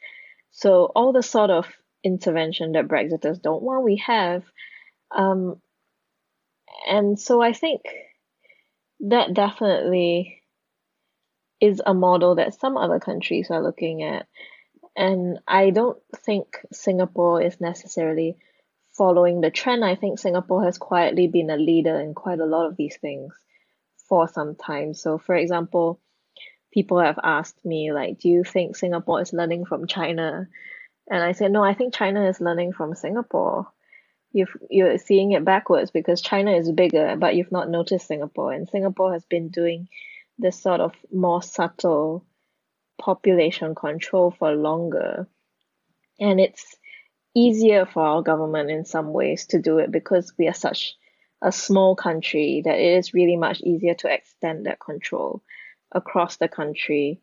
[0.50, 1.66] So all the sort of
[2.02, 4.44] intervention that Brexiters don't want, we have.
[5.10, 5.60] Um,
[6.88, 7.82] and so I think
[9.00, 10.42] that definitely
[11.60, 14.26] is a model that some other countries are looking at.
[14.96, 18.36] And I don't think Singapore is necessarily
[18.92, 19.84] following the trend.
[19.84, 23.32] I think Singapore has quietly been a leader in quite a lot of these things
[24.08, 24.94] for some time.
[24.94, 26.00] So, for example,
[26.72, 30.48] people have asked me, like, do you think Singapore is learning from China?
[31.10, 33.68] And I said, no, I think China is learning from Singapore.
[34.32, 38.52] You've, you're seeing it backwards because China is bigger, but you've not noticed Singapore.
[38.52, 39.88] And Singapore has been doing
[40.38, 42.24] this sort of more subtle
[42.98, 45.26] population control for longer.
[46.20, 46.76] And it's
[47.34, 50.94] easier for our government in some ways to do it because we are such
[51.40, 55.42] a small country that it is really much easier to extend that control
[55.92, 57.20] across the country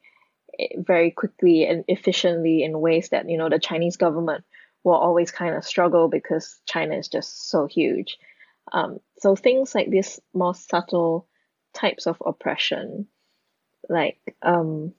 [0.58, 4.46] eh, very quickly and efficiently in ways that you know the Chinese government
[4.86, 8.18] will always kind of struggle because China is just so huge.
[8.72, 11.28] Um, so things like these more subtle
[11.74, 13.08] types of oppression,
[13.90, 14.94] like um,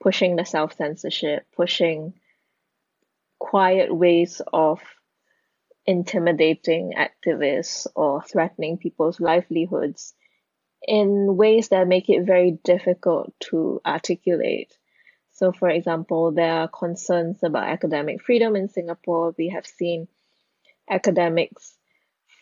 [0.00, 2.14] pushing the self censorship, pushing
[3.38, 4.80] quiet ways of
[5.86, 10.14] intimidating activists or threatening people's livelihoods
[10.86, 14.76] in ways that make it very difficult to articulate.
[15.38, 19.34] So, for example, there are concerns about academic freedom in Singapore.
[19.38, 20.08] We have seen
[20.88, 21.76] academics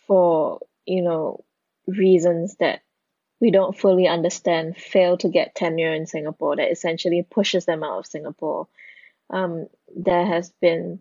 [0.07, 1.45] for, you know,
[1.87, 2.81] reasons that
[3.41, 7.99] we don't fully understand fail to get tenure in Singapore that essentially pushes them out
[7.99, 8.67] of Singapore
[9.31, 11.01] um, there has been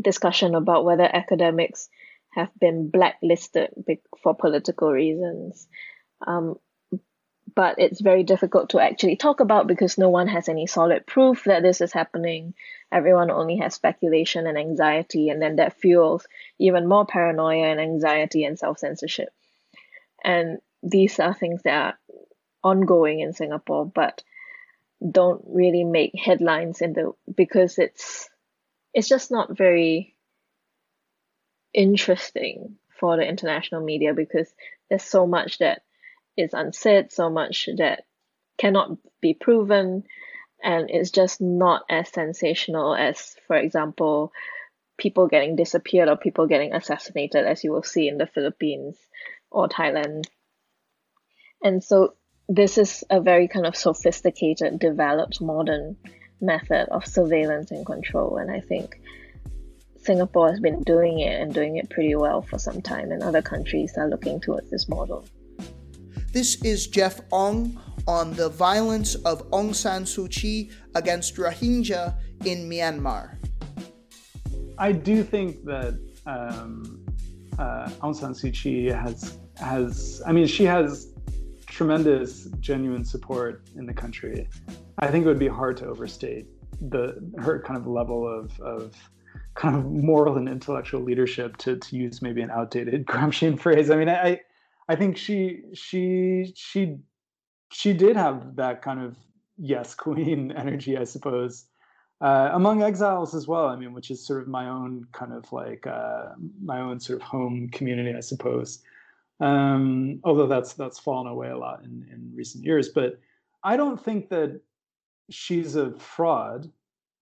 [0.00, 1.88] discussion about whether academics
[2.30, 3.70] have been blacklisted
[4.22, 5.68] for political reasons.
[6.26, 6.56] Um,
[7.54, 11.44] but it's very difficult to actually talk about because no one has any solid proof
[11.44, 12.54] that this is happening.
[12.90, 16.26] Everyone only has speculation and anxiety, and then that fuels
[16.58, 19.30] even more paranoia and anxiety and self censorship.
[20.24, 21.98] And these are things that are
[22.62, 24.22] ongoing in Singapore, but
[25.10, 28.28] don't really make headlines in the because it's
[28.94, 30.14] it's just not very
[31.74, 34.52] interesting for the international media because
[34.88, 35.82] there's so much that
[36.36, 38.04] is unsaid, so much that
[38.58, 40.04] cannot be proven,
[40.62, 44.32] and it's just not as sensational as, for example,
[44.96, 48.96] people getting disappeared or people getting assassinated, as you will see in the Philippines
[49.50, 50.24] or Thailand.
[51.62, 52.14] And so
[52.48, 55.96] this is a very kind of sophisticated, developed, modern
[56.40, 58.36] method of surveillance and control.
[58.36, 59.00] And I think
[59.98, 63.42] Singapore has been doing it and doing it pretty well for some time, and other
[63.42, 65.24] countries are looking towards this model.
[66.32, 67.76] This is Geoff Aung
[68.08, 72.16] on the violence of Aung San Suu Kyi against Rohingya
[72.46, 73.36] in Myanmar.
[74.78, 77.04] I do think that um,
[77.58, 81.12] uh, Aung San Suu Kyi has has I mean she has
[81.66, 84.48] tremendous, genuine support in the country.
[85.00, 86.46] I think it would be hard to overstate
[86.80, 88.96] the her kind of level of of
[89.54, 93.90] kind of moral and intellectual leadership to to use maybe an outdated Gramscian phrase.
[93.90, 94.40] I mean, I
[94.88, 96.98] I think she she she
[97.72, 99.16] she did have that kind of
[99.56, 101.66] yes queen energy, I suppose.
[102.20, 103.66] Uh, among exiles as well.
[103.66, 106.26] I mean, which is sort of my own kind of like uh,
[106.62, 108.80] my own sort of home community, I suppose.
[109.40, 112.90] Um, although that's that's fallen away a lot in, in recent years.
[112.90, 113.18] But
[113.64, 114.60] I don't think that
[115.30, 116.70] she's a fraud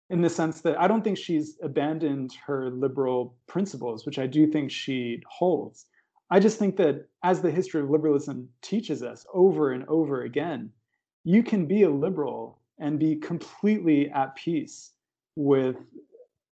[0.09, 4.45] in the sense that I don't think she's abandoned her liberal principles, which I do
[4.45, 5.85] think she holds.
[6.31, 10.71] I just think that as the history of liberalism teaches us over and over again,
[11.25, 14.91] you can be a liberal and be completely at peace
[15.35, 15.77] with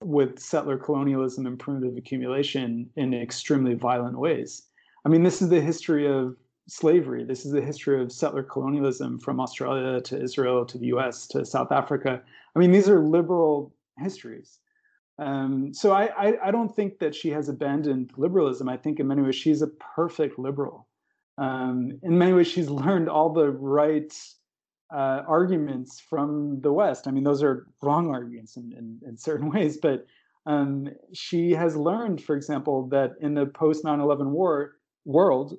[0.02, 4.62] with settler colonialism and primitive accumulation in extremely violent ways.
[5.04, 6.36] I mean, this is the history of
[6.68, 7.24] slavery.
[7.24, 11.46] This is the history of settler colonialism from Australia to Israel to the US to
[11.46, 12.22] South Africa.
[12.54, 14.58] I mean, these are liberal histories.
[15.18, 18.68] Um, so I, I, I, don't think that she has abandoned liberalism.
[18.68, 20.86] I think in many ways she's a perfect liberal.
[21.38, 24.12] Um, in many ways, she's learned all the right
[24.92, 27.06] uh, arguments from the West.
[27.06, 30.06] I mean, those are wrong arguments in, in, in certain ways, but
[30.46, 35.58] um, she has learned, for example, that in the post 9 11 war, world,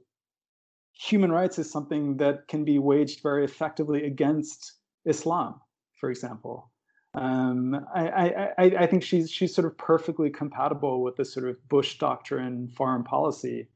[0.93, 4.73] human rights is something that can be waged very effectively against
[5.05, 5.59] Islam,
[5.99, 6.71] for example.
[7.17, 11.55] Um, I, I, I, think she's she's sort of perfectly compatible with the sort of
[11.67, 13.69] Bush doctrine foreign policy,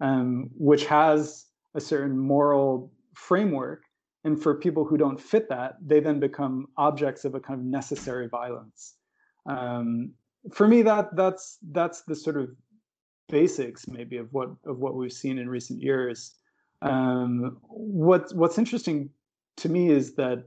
[0.00, 3.84] um, which has a certain moral framework.
[4.24, 7.64] And for people who don't fit that, they then become objects of a kind of
[7.64, 8.94] necessary violence.
[9.46, 10.12] Um,
[10.52, 12.50] for me, that that's that's the sort of
[13.28, 16.32] basics maybe of what of what we've seen in recent years.
[16.82, 19.10] Um, what what's interesting
[19.58, 20.46] to me is that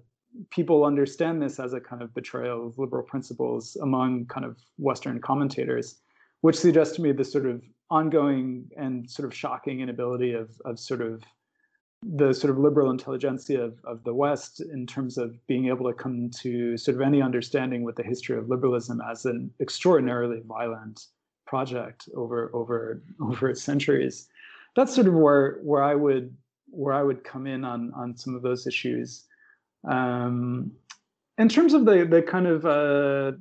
[0.50, 5.20] people understand this as a kind of betrayal of liberal principles among kind of Western
[5.20, 6.00] commentators,
[6.42, 10.80] which suggests to me the sort of ongoing and sort of shocking inability of of
[10.80, 11.24] sort of
[12.16, 15.94] the sort of liberal intelligentsia of, of the West in terms of being able to
[15.94, 21.06] come to sort of any understanding with the history of liberalism as an extraordinarily violent
[21.46, 24.28] project over over over centuries.
[24.76, 26.36] That's sort of where where I would
[26.70, 29.26] where I would come in on on some of those issues.
[29.88, 30.72] Um,
[31.38, 33.34] in terms of the the kind of uh,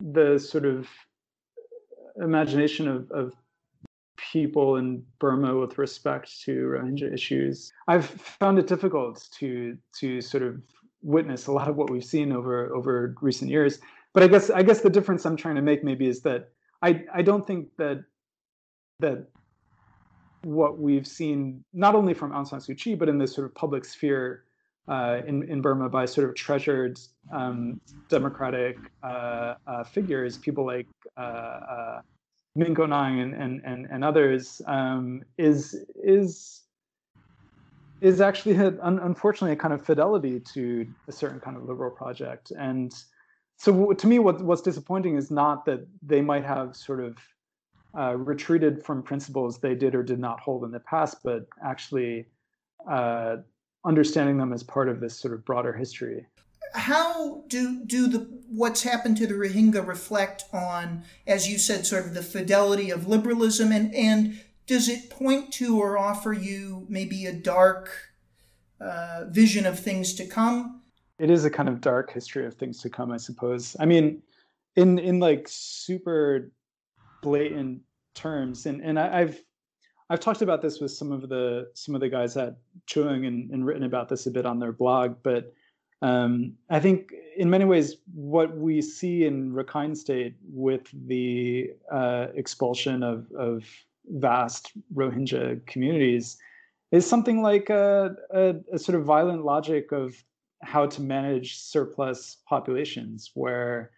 [0.00, 0.88] the sort of
[2.20, 3.34] imagination of, of
[4.32, 10.42] people in Burma with respect to Rohingya issues, I've found it difficult to to sort
[10.42, 10.62] of
[11.02, 13.78] witness a lot of what we've seen over over recent years.
[14.14, 16.50] But I guess I guess the difference I'm trying to make maybe is that
[16.82, 18.04] I I don't think that
[19.00, 19.26] that
[20.42, 23.54] what we've seen not only from Aung San Suu Kyi but in this sort of
[23.54, 24.44] public sphere
[24.88, 26.98] uh, in in Burma by sort of treasured
[27.32, 32.00] um, democratic uh, uh, figures, people like uh, uh,
[32.56, 36.62] Min Ko Naing and, and and and others, um, is is
[38.00, 42.52] is actually un, unfortunately a kind of fidelity to a certain kind of liberal project.
[42.56, 42.94] And
[43.56, 47.18] so to me what, what's disappointing is not that they might have sort of
[47.98, 52.26] uh, retreated from principles they did or did not hold in the past but actually
[52.88, 53.36] uh,
[53.88, 56.26] understanding them as part of this sort of broader history
[56.74, 62.06] how do do the what's happened to the Rohingya reflect on, as you said, sort
[62.06, 67.26] of the fidelity of liberalism, and and does it point to or offer you maybe
[67.26, 67.90] a dark
[68.80, 70.82] uh, vision of things to come?
[71.18, 73.76] It is a kind of dark history of things to come, I suppose.
[73.80, 74.22] I mean,
[74.76, 76.52] in in like super
[77.22, 77.80] blatant
[78.14, 79.40] terms, and and I, have
[80.10, 83.50] I've talked about this with some of the some of the guys at Chuang and,
[83.50, 85.52] and written about this a bit on their blog, but
[86.00, 92.28] um, I think in many ways what we see in Rakhine State with the uh,
[92.34, 93.64] expulsion of, of
[94.06, 96.38] vast Rohingya communities
[96.92, 100.14] is something like a, a, a, sort of violent logic of
[100.62, 103.90] how to manage surplus populations, where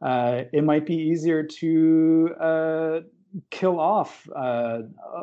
[0.00, 3.00] uh, it might be easier to uh,
[3.50, 4.80] kill off uh,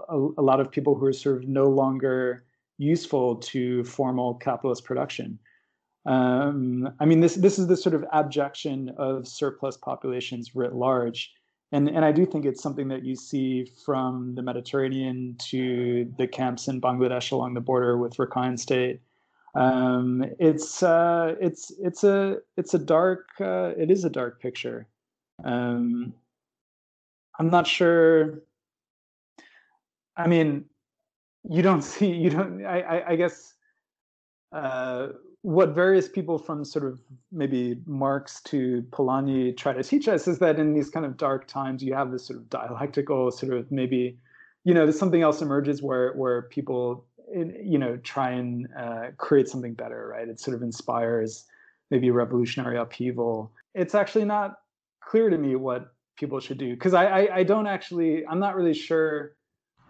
[0.09, 2.43] a, a, lot of people who are sort of no longer
[2.77, 5.37] useful to formal capitalist production.
[6.05, 11.33] Um, I mean, this this is the sort of abjection of surplus populations writ large,
[11.71, 16.25] and and I do think it's something that you see from the Mediterranean to the
[16.25, 19.01] camps in Bangladesh along the border with Rakhine State.
[19.55, 24.87] Um, it's uh, it's it's a it's a dark uh, it is a dark picture.
[25.43, 26.13] Um,
[27.39, 28.43] I'm not sure.
[30.17, 30.65] I mean,
[31.49, 32.65] you don't see you don't.
[32.65, 33.53] I I, I guess.
[34.51, 35.09] Uh,
[35.41, 36.99] what various people from sort of
[37.31, 41.47] maybe Marx to Polanyi try to teach us is that in these kind of dark
[41.47, 44.17] times, you have this sort of dialectical sort of maybe,
[44.65, 49.73] you know, something else emerges where where people, you know, try and uh, create something
[49.73, 50.27] better, right?
[50.27, 51.45] It sort of inspires
[51.89, 53.53] maybe revolutionary upheaval.
[53.73, 54.59] It's actually not
[55.01, 58.55] clear to me what people should do because I, I I don't actually I'm not
[58.55, 59.35] really sure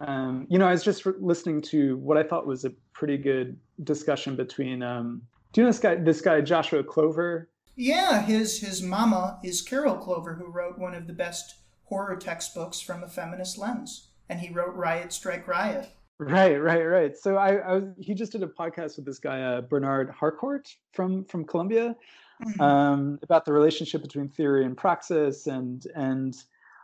[0.00, 3.58] um, you know, I was just listening to what I thought was a pretty good
[3.84, 5.96] discussion between um, do you know this guy?
[5.96, 7.50] This guy Joshua Clover.
[7.76, 12.80] Yeah, his his mama is Carol Clover, who wrote one of the best horror textbooks
[12.80, 15.88] from a feminist lens, and he wrote Riot Strike Riot.
[16.18, 17.16] Right, right, right.
[17.16, 20.68] So I, I was, he just did a podcast with this guy uh, Bernard Harcourt
[20.92, 21.96] from from Columbia
[22.40, 22.60] mm-hmm.
[22.60, 26.34] um, about the relationship between theory and praxis, and and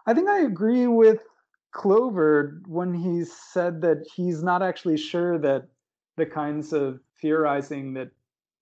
[0.07, 1.23] I think I agree with
[1.73, 5.69] Clover when he said that he's not actually sure that
[6.17, 8.11] the kinds of theorizing that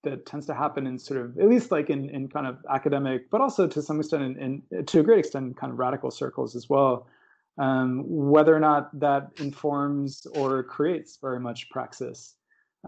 [0.03, 3.31] that tends to happen in sort of at least like in, in kind of academic
[3.31, 6.11] but also to some extent in, in to a great extent in kind of radical
[6.11, 7.07] circles as well
[7.57, 12.35] um, whether or not that informs or creates very much praxis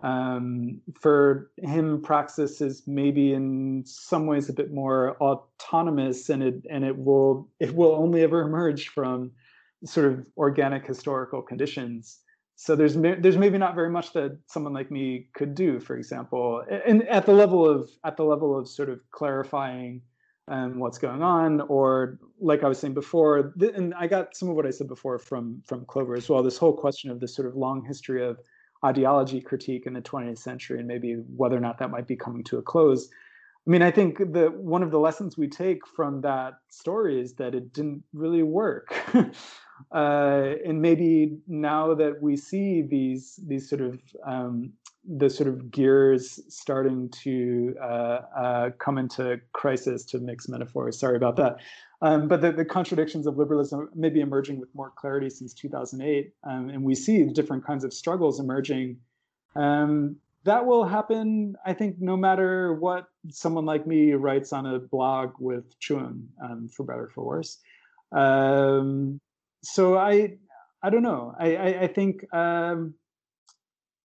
[0.02, 6.54] um, for him praxis is maybe in some ways a bit more autonomous and it
[6.70, 9.30] and it will it will only ever emerge from
[9.84, 12.18] sort of organic historical conditions
[12.56, 16.62] so there's there's maybe not very much that someone like me could do for example
[16.86, 20.00] and at the level of at the level of sort of clarifying
[20.48, 24.54] um, what's going on, or like I was saying before, and I got some of
[24.54, 26.42] what I said before from from Clover as well.
[26.42, 28.38] This whole question of this sort of long history of
[28.86, 32.44] ideology critique in the 20th century, and maybe whether or not that might be coming
[32.44, 33.08] to a close.
[33.66, 37.34] I mean, I think that one of the lessons we take from that story is
[37.34, 38.94] that it didn't really work.
[39.94, 44.72] uh, and maybe now that we see these these sort of um,
[45.08, 50.98] the sort of gears starting to uh, uh, come into crisis, to mix metaphors.
[50.98, 51.58] Sorry about that.
[52.02, 56.32] Um, but the, the, contradictions of liberalism may be emerging with more clarity since 2008,
[56.44, 58.98] um, and we see different kinds of struggles emerging.
[59.54, 64.78] Um, that will happen, I think, no matter what someone like me writes on a
[64.78, 67.58] blog with Chuang, um, for better for worse.
[68.12, 69.18] Um,
[69.62, 70.34] so I,
[70.82, 71.34] I don't know.
[71.38, 72.94] I, I, I think um,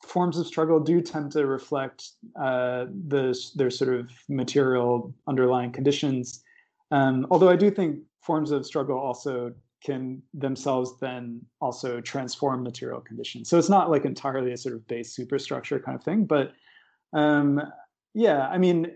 [0.04, 6.44] forms of struggle do tend to reflect uh, the, their sort of material underlying conditions.
[6.92, 13.00] Um, although I do think forms of struggle also can themselves then also transform material
[13.02, 13.50] conditions.
[13.50, 16.54] So it's not like entirely a sort of base superstructure kind of thing, but
[17.14, 17.62] um,
[18.14, 18.92] yeah, I mean,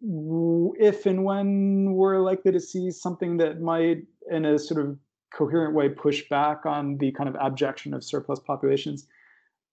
[0.00, 4.96] if and when we're likely to see something that might, in a sort of
[5.32, 9.06] coherent way, push back on the kind of abjection of surplus populations,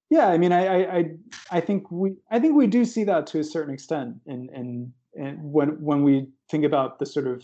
[0.09, 1.05] yeah, I mean, I, I,
[1.51, 4.93] I think we, I think we do see that to a certain extent, in, in
[5.41, 7.43] when when we think about the sort of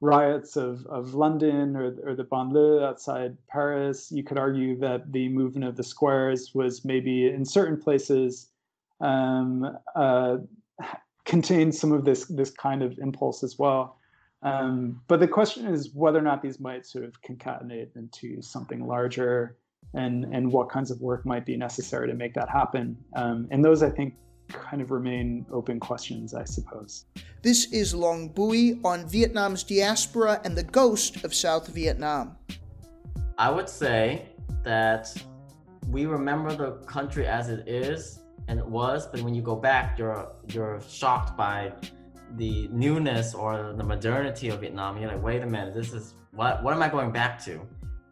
[0.00, 5.28] riots of, of London or, or the banlieue outside Paris, you could argue that the
[5.28, 8.48] movement of the squares was maybe in certain places
[9.00, 10.38] um, uh,
[11.24, 13.98] contained some of this this kind of impulse as well.
[14.42, 18.86] Um, but the question is whether or not these might sort of concatenate into something
[18.86, 19.58] larger
[19.94, 22.96] and and what kinds of work might be necessary to make that happen.
[23.16, 24.14] Um, and those, I think,
[24.48, 27.06] kind of remain open questions, I suppose.
[27.42, 32.36] This is Long Bui on Vietnam's diaspora and the ghost of South Vietnam.
[33.38, 34.26] I would say
[34.64, 35.14] that
[35.88, 39.98] we remember the country as it is and it was, but when you go back,
[39.98, 41.72] you're you're shocked by
[42.36, 44.98] the newness or the modernity of Vietnam.
[44.98, 47.60] You're like, wait a minute, this is what what am I going back to?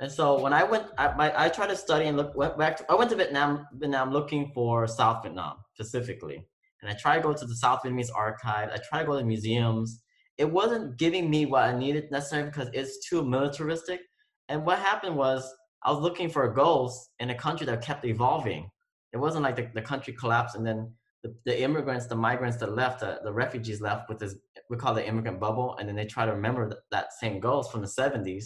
[0.00, 2.76] And so when I went, I, my, I tried to study and look went back.
[2.78, 6.46] To, I went to Vietnam, Vietnam looking for South Vietnam specifically,
[6.82, 8.70] and I tried to go to the South Vietnamese archive.
[8.72, 10.00] I tried to go to museums.
[10.36, 14.00] It wasn't giving me what I needed necessarily because it's too militaristic.
[14.48, 18.70] And what happened was I was looking for goals in a country that kept evolving.
[19.12, 20.92] It wasn't like the, the country collapsed and then
[21.24, 24.36] the, the immigrants, the migrants that left, the, the refugees left with this,
[24.70, 25.76] we call it immigrant bubble.
[25.78, 28.44] And then they try to remember that, that same goals from the 70s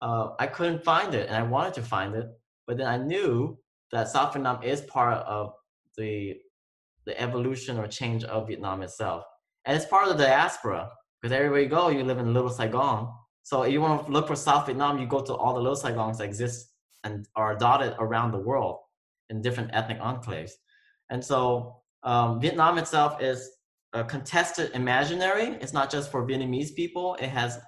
[0.00, 2.26] uh, I couldn't find it, and I wanted to find it,
[2.66, 3.58] but then I knew
[3.92, 5.52] that South Vietnam is part of
[5.96, 6.36] the
[7.06, 9.24] the evolution or change of Vietnam itself,
[9.64, 10.90] and it's part of the diaspora
[11.20, 13.12] because everywhere you go, you live in Little Saigon.
[13.42, 15.76] So if you want to look for South Vietnam, you go to all the Little
[15.76, 16.70] Saigons that exist
[17.02, 18.78] and are dotted around the world
[19.30, 20.52] in different ethnic enclaves,
[21.10, 23.50] and so um, Vietnam itself is
[23.94, 25.56] a contested imaginary.
[25.60, 27.16] It's not just for Vietnamese people.
[27.20, 27.58] It has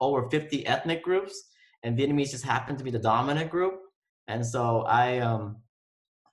[0.00, 1.42] over 50 ethnic groups
[1.82, 3.80] and Vietnamese just happened to be the dominant group.
[4.26, 5.56] And so I um,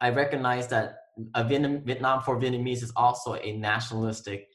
[0.01, 0.97] I recognize that
[1.33, 4.49] a Vietnam for Vietnamese is also a nationalistic,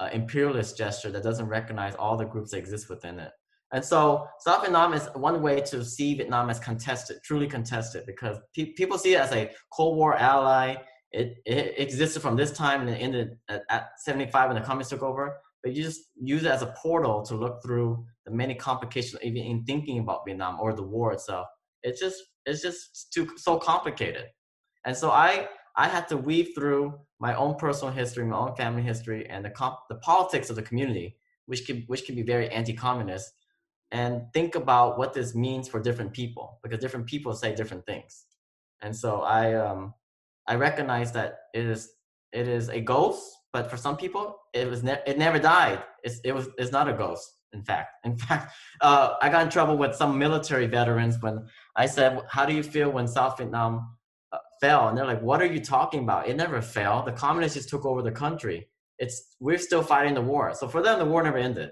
[0.00, 3.30] uh, imperialist gesture that doesn't recognize all the groups that exist within it.
[3.72, 8.38] And so South Vietnam is one way to see Vietnam as contested, truly contested, because
[8.56, 10.76] pe- people see it as a Cold War ally.
[11.12, 14.90] It, it existed from this time and it ended at, at 75 when the communists
[14.90, 18.54] took over but you just use it as a portal to look through the many
[18.54, 21.46] complications even in thinking about Vietnam or the war itself.
[21.82, 24.26] It's just it's just too so complicated.
[24.84, 28.82] And so I I had to weave through my own personal history, my own family
[28.82, 32.48] history, and the comp- the politics of the community, which can which can be very
[32.50, 33.32] anti-communist,
[33.90, 38.26] and think about what this means for different people because different people say different things.
[38.82, 39.94] And so I um
[40.46, 41.92] I recognize that it is
[42.32, 45.82] it is a ghost but for some people it was ne- it never died.
[46.02, 47.90] It's, it was it's not a ghost in fact.
[48.04, 51.46] In fact uh, i got in trouble with some military veterans when
[51.76, 53.96] i said how do you feel when south vietnam
[54.32, 54.88] uh, fell?
[54.88, 56.28] And they're like what are you talking about?
[56.28, 57.02] It never fell.
[57.04, 58.68] The communists just took over the country.
[58.98, 60.54] It's we're still fighting the war.
[60.54, 61.70] So for them the war never ended.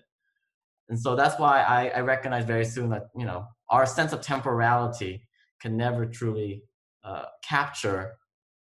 [0.89, 4.21] And so that's why i, I recognize very soon that you know our sense of
[4.23, 5.23] temporality
[5.61, 6.63] can never truly
[7.05, 8.15] uh, capture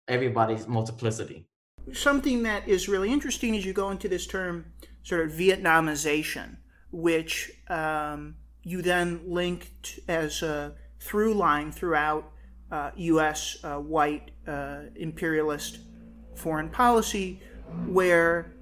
[0.09, 1.47] everybody's multiplicity
[1.93, 4.67] something that is really interesting is you go into this term
[5.03, 6.57] sort of Vietnamization,
[6.91, 12.31] which um, you then linked as a through line throughout
[12.71, 13.59] uh, U.S.
[13.63, 15.79] Uh, white uh, imperialist
[16.35, 17.41] foreign policy,
[17.87, 18.53] where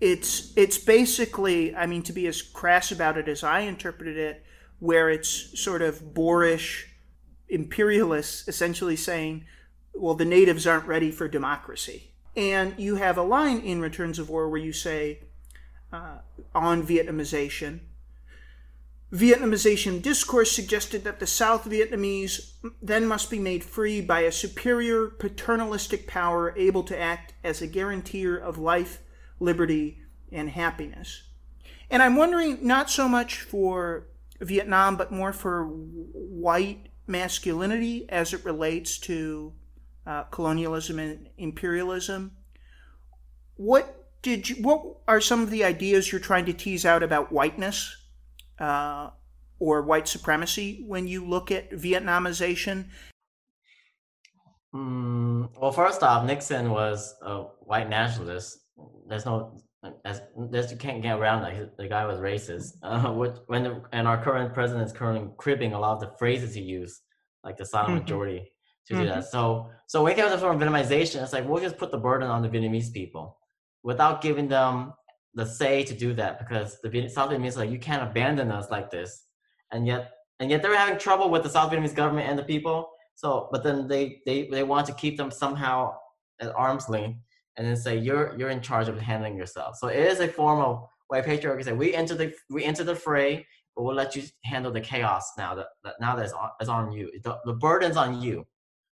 [0.00, 4.44] it's it's basically, I mean, to be as crass about it as I interpreted it,
[4.78, 6.88] where it's sort of boorish
[7.48, 9.44] imperialists essentially saying,
[9.92, 12.09] well, the natives aren't ready for democracy.
[12.36, 15.20] And you have a line in Returns of War where you say,
[15.92, 16.18] uh,
[16.54, 17.80] on Vietnamization,
[19.12, 25.08] Vietnamization discourse suggested that the South Vietnamese then must be made free by a superior
[25.08, 29.00] paternalistic power able to act as a guarantor of life,
[29.40, 29.98] liberty,
[30.30, 31.24] and happiness.
[31.90, 34.06] And I'm wondering not so much for
[34.40, 39.52] Vietnam, but more for white masculinity as it relates to
[40.10, 42.32] uh, colonialism and imperialism.
[43.56, 43.84] What
[44.22, 44.56] did you?
[44.56, 47.96] What are some of the ideas you're trying to tease out about whiteness?
[48.60, 49.10] uh,
[49.58, 52.86] or white supremacy when you look at Vietnamization?
[54.74, 58.58] Mm, well, first off, Nixon was a white nationalist.
[59.08, 59.60] There's no,
[60.04, 61.76] as there's, you can't get around that.
[61.76, 62.74] The guy was racist.
[62.82, 66.16] Uh, which, when the, and our current president is currently cribbing a lot of the
[66.18, 67.00] phrases he used,
[67.42, 68.02] like the silent mm-hmm.
[68.02, 68.52] majority,
[68.90, 69.04] to mm-hmm.
[69.04, 69.18] do that.
[69.18, 69.30] Mm-hmm.
[69.30, 71.98] So, so when it comes to form of Vietnamization, it's like we'll just put the
[71.98, 73.38] burden on the Vietnamese people
[73.82, 74.92] without giving them
[75.34, 78.90] the say to do that because the South Vietnamese like you can't abandon us like
[78.90, 79.24] this,
[79.72, 82.90] and yet and yet they're having trouble with the South Vietnamese government and the people.
[83.14, 85.94] So, but then they they they want to keep them somehow
[86.40, 87.18] at arm's length
[87.56, 89.76] and then say you're you're in charge of handling yourself.
[89.76, 91.64] So it is a form of white patriarchy.
[91.64, 95.32] Say we enter the we enter the fray, but we'll let you handle the chaos
[95.36, 97.10] now that, that now that's on, that's on you.
[97.22, 98.46] The, the burden's on you.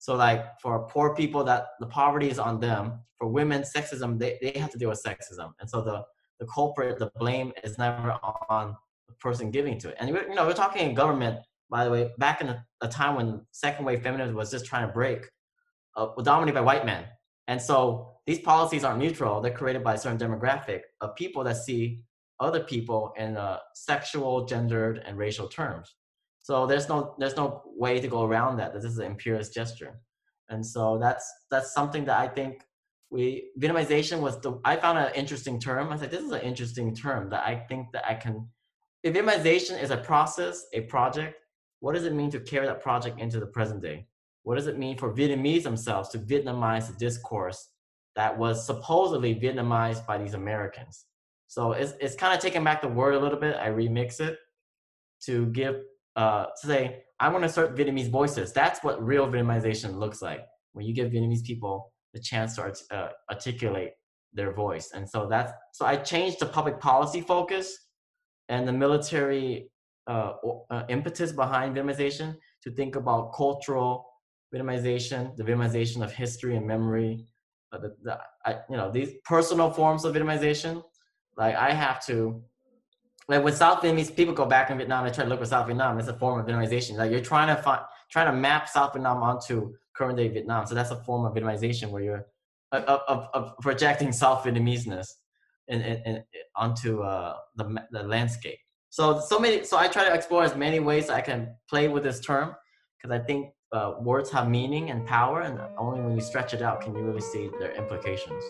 [0.02, 2.98] So like for poor people that the poverty is on them.
[3.18, 5.52] For women, sexism they, they have to deal with sexism.
[5.60, 6.02] And so the
[6.40, 8.74] the culprit, the blame is never on
[9.06, 9.96] the person giving to it.
[10.00, 11.38] And you know, we're talking in government,
[11.70, 14.88] by the way, back in a, a time when second wave feminism was just trying
[14.88, 15.30] to break,
[15.96, 17.04] uh, dominated by white men.
[17.46, 21.58] And so these policies aren't neutral; they're created by a certain demographic of people that
[21.58, 22.02] see
[22.40, 25.94] other people in uh, sexual, gendered, and racial terms.
[26.42, 28.74] So there's no there's no way to go around that.
[28.74, 30.00] This is an imperialist gesture,
[30.48, 32.64] and so that's that's something that I think
[33.10, 35.92] we Vietnamization was the I found an interesting term.
[35.92, 38.48] I said this is an interesting term that I think that I can.
[39.04, 41.36] If Vietnamization is a process, a project,
[41.78, 44.06] what does it mean to carry that project into the present day?
[44.42, 47.68] What does it mean for Vietnamese themselves to Vietnamize the discourse
[48.16, 51.04] that was supposedly Vietnamized by these Americans?
[51.46, 53.56] So it's it's kind of taking back the word a little bit.
[53.56, 54.38] I remix it
[55.26, 55.76] to give
[56.16, 58.52] uh to say I want to start Vietnamese voices.
[58.52, 60.40] That's what real Vietnamization looks like
[60.72, 63.92] when you give Vietnamese people the chance to art- uh, articulate
[64.32, 64.90] their voice.
[64.94, 67.76] And so that's so I changed the public policy focus
[68.48, 69.70] and the military
[70.06, 70.32] uh,
[70.70, 74.06] uh, impetus behind Vietnamization to think about cultural
[74.54, 77.24] Vietnamization, the Vietnamization of history and memory,
[77.72, 80.82] uh, the, the I, you know these personal forms of Vietnamization.
[81.36, 82.42] Like I have to,
[83.28, 85.66] like with South Vietnamese people go back in Vietnam, they try to look at South
[85.66, 85.98] Vietnam.
[85.98, 86.96] It's a form of Vietnamization.
[86.96, 90.66] Like you're trying to find, trying to map South Vietnam onto current day Vietnam.
[90.66, 92.26] So that's a form of Vietnamization where you're
[92.72, 95.06] of, of, of projecting South Vietnameseness
[95.68, 96.24] in, in, in
[96.56, 98.58] onto uh, the, the landscape.
[98.90, 99.64] So so many.
[99.64, 102.54] So I try to explore as many ways I can play with this term
[103.00, 106.60] because I think uh, words have meaning and power, and only when you stretch it
[106.60, 108.44] out can you really see their implications.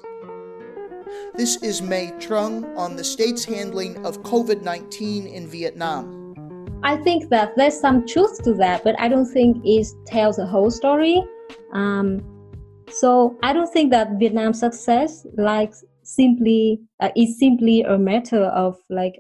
[1.35, 6.23] This is Mai Trung on the state's handling of COVID 19 in Vietnam.
[6.83, 10.47] I think that there's some truth to that, but I don't think it tells the
[10.47, 11.23] whole story.
[11.73, 12.21] Um,
[12.91, 18.77] so I don't think that Vietnam's success like simply uh, is simply a matter of
[18.91, 19.15] like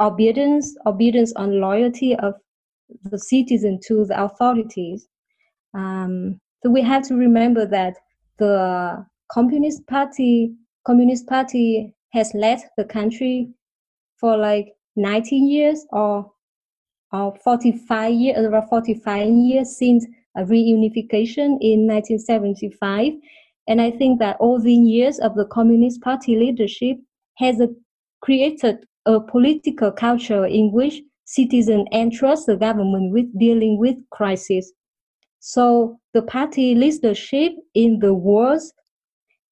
[0.00, 2.34] obedience, obedience on loyalty of
[3.04, 5.08] the citizen to the authorities.
[5.74, 7.96] Um, so we have to remember that
[8.38, 10.54] the Communist Party,
[10.86, 13.50] Communist Party has led the country
[14.18, 16.32] for like 19 years or
[17.12, 20.06] or 45 years, around 45 years since
[20.36, 23.14] reunification in 1975.
[23.66, 26.98] And I think that all the years of the Communist Party leadership
[27.38, 27.66] has uh,
[28.22, 34.72] created a political culture in which citizens entrust the government with dealing with crisis.
[35.40, 38.62] So the party leadership in the world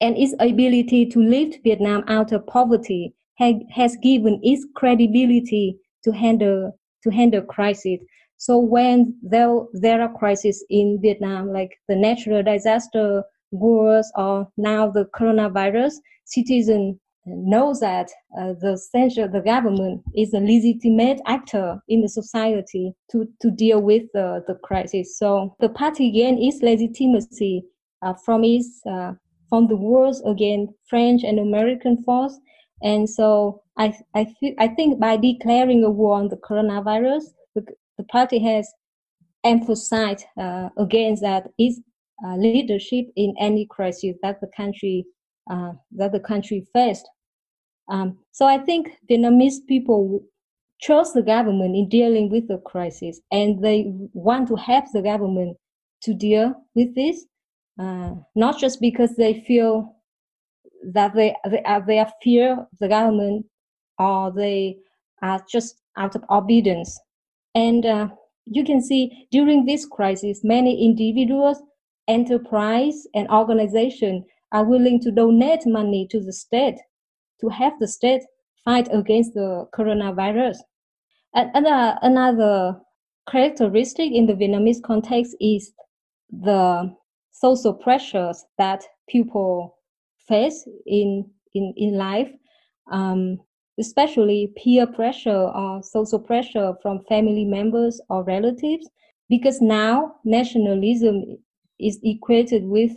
[0.01, 6.79] and its ability to lift Vietnam out of poverty has given its credibility to handle
[7.03, 8.01] to handle crisis.
[8.37, 14.91] So when there there are crises in Vietnam, like the natural disaster, wars, or now
[14.91, 15.95] the coronavirus,
[16.25, 16.97] citizens
[17.27, 18.09] know that
[18.41, 23.81] uh, the central the government is a legitimate actor in the society to, to deal
[23.83, 25.19] with the, the crisis.
[25.19, 27.65] So the party gained its legitimacy
[28.03, 29.13] uh, from its uh,
[29.49, 32.39] from the wars against French and American force
[32.83, 34.27] And so I I,
[34.59, 37.25] I think by declaring a war on the coronavirus,
[37.55, 37.65] the,
[37.97, 38.73] the party has
[39.45, 41.81] emphasized uh, against that its
[42.25, 45.07] uh, leadership in any crisis that the country
[45.51, 47.09] uh, that the country faced.
[47.89, 50.21] Um, so I think Vietnamese people
[50.83, 55.57] trust the government in dealing with the crisis, and they want to help the government
[56.03, 57.25] to deal with this,
[57.79, 59.97] uh, not just because they feel
[60.93, 63.47] that they they are, they are fear the government
[63.99, 64.79] or they
[65.23, 66.99] are just out of obedience.
[67.55, 68.09] And uh,
[68.47, 71.61] you can see during this crisis, many individuals,
[72.07, 76.79] enterprise, and organization are willing to donate money to the state
[77.41, 78.23] to help the state
[78.65, 80.57] fight against the coronavirus.
[81.35, 82.81] And another, another
[83.31, 85.73] characteristic in the Vietnamese context is
[86.31, 86.95] the
[87.41, 89.77] social pressures that people
[90.29, 91.25] face in
[91.55, 92.31] in, in life,
[92.93, 93.39] um,
[93.79, 98.89] especially peer pressure or social pressure from family members or relatives,
[99.29, 101.25] because now nationalism
[101.81, 102.93] is equated with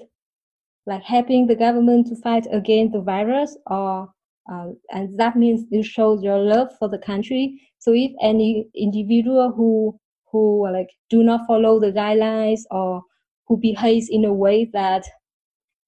[0.85, 4.09] like helping the government to fight against the virus or
[4.51, 7.61] uh, and that means you show your love for the country.
[7.77, 9.99] So if any individual who
[10.31, 13.03] who like do not follow the guidelines or
[13.51, 15.03] who behaves in a way that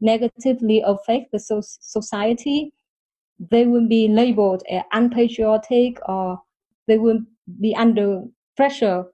[0.01, 2.73] negatively affect the so- society
[3.51, 6.41] they will be labeled as unpatriotic or
[6.87, 7.19] they will
[7.61, 8.23] be under
[8.57, 9.05] pressure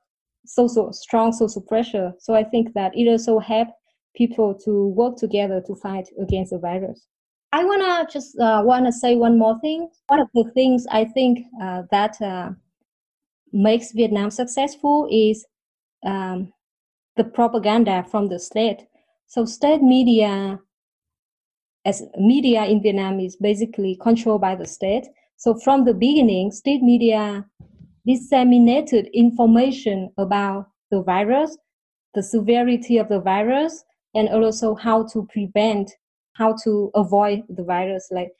[0.46, 3.68] social strong social pressure so i think that it also help
[4.16, 7.06] people to work together to fight against the virus.
[7.54, 9.90] I wanna just uh, wanna say one more thing.
[10.08, 12.52] One of the things I think uh, that uh,
[13.52, 15.46] makes Vietnam successful is
[16.06, 16.54] um,
[17.20, 18.88] the propaganda from the state.
[19.28, 20.58] So state media,
[21.84, 25.06] as media in Vietnam is basically controlled by the state.
[25.36, 27.46] So from the beginning, state media
[28.08, 31.58] disseminated information about the virus,
[32.16, 33.84] the severity of the virus,
[34.16, 35.92] and also how to prevent
[36.34, 38.32] how to avoid the virus like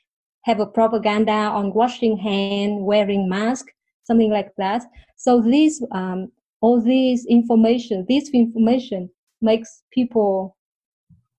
[0.44, 3.66] have a propaganda on washing hand wearing mask
[4.04, 4.82] something like that
[5.16, 10.56] so this um, all this information this information makes people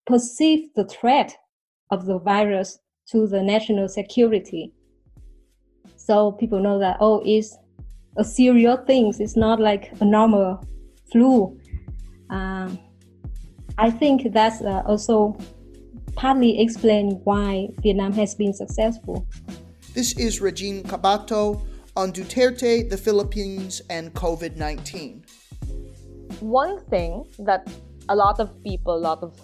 [0.05, 1.35] perceive the threat
[1.91, 4.73] of the virus to the national security.
[5.97, 7.57] So people know that oh it's
[8.17, 9.13] a serious thing.
[9.19, 10.63] It's not like a normal
[11.11, 11.57] flu.
[12.29, 12.79] Um,
[13.77, 15.37] I think that's uh, also
[16.15, 19.27] partly explain why Vietnam has been successful.
[19.93, 21.61] This is Regine Cabato
[21.95, 25.25] on Duterte, the Philippines, and COVID 19.
[26.39, 27.67] One thing that
[28.09, 29.39] a lot of people, a lot of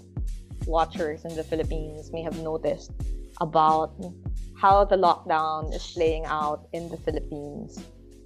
[0.66, 2.92] watchers in the Philippines may have noticed
[3.42, 3.94] about
[4.56, 7.80] how the lockdown is playing out in the Philippines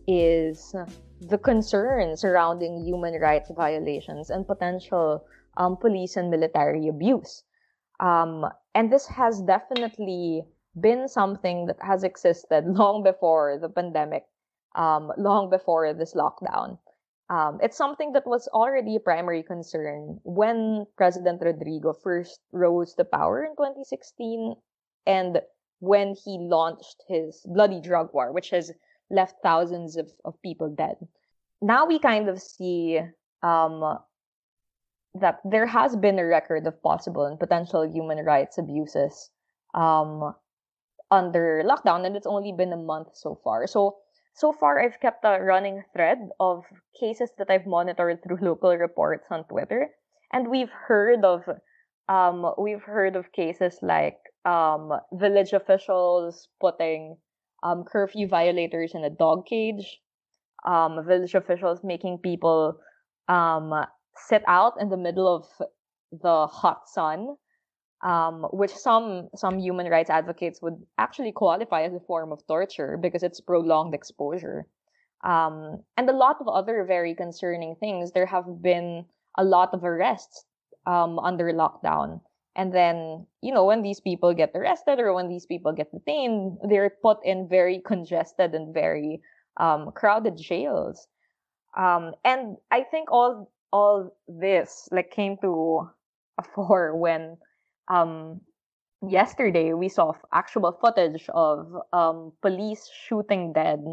[0.07, 0.74] is
[1.19, 5.26] the concern surrounding human rights violations and potential
[5.57, 7.43] um, police and military abuse.
[7.99, 10.43] Um, and this has definitely
[10.80, 14.24] been something that has existed long before the pandemic,
[14.76, 16.78] um, long before this lockdown.
[17.30, 23.05] Um, it's something that was already a primary concern when President Rodrigo first rose to
[23.05, 24.55] power in 2016
[25.07, 25.41] and
[25.80, 28.72] when he launched his bloody drug war, which has
[29.09, 30.95] left thousands of, of people dead.
[31.61, 32.99] Now we kind of see
[33.43, 33.97] um,
[35.15, 39.30] that there has been a record of possible and potential human rights abuses
[39.74, 40.36] um,
[41.12, 43.68] under lockdown, and it's only been a month so far.
[43.68, 43.97] So
[44.34, 46.64] so far, I've kept a running thread of
[46.97, 49.89] cases that I've monitored through local reports on Twitter,
[50.32, 51.43] and we've heard of
[52.09, 57.18] um, we've heard of cases like um, village officials putting
[57.64, 59.99] um, curfew violators in a dog cage,
[60.66, 62.80] um, village officials making people
[63.28, 63.74] um,
[64.16, 65.45] sit out in the middle of
[66.12, 67.36] the hot sun,
[68.03, 72.97] um, which some some human rights advocates would actually qualify as a form of torture
[72.97, 74.65] because it's prolonged exposure.
[75.23, 78.11] Um, and a lot of other very concerning things.
[78.11, 79.05] There have been
[79.37, 80.45] a lot of arrests
[80.85, 82.21] um, under lockdown.
[82.55, 86.57] And then, you know, when these people get arrested or when these people get detained,
[86.67, 89.21] they're put in very congested and very
[89.57, 91.07] um, crowded jails.
[91.77, 95.89] Um, and I think all all this like came to
[96.37, 97.37] a fore when
[97.91, 98.39] um
[99.07, 103.83] yesterday we saw actual footage of um police shooting dead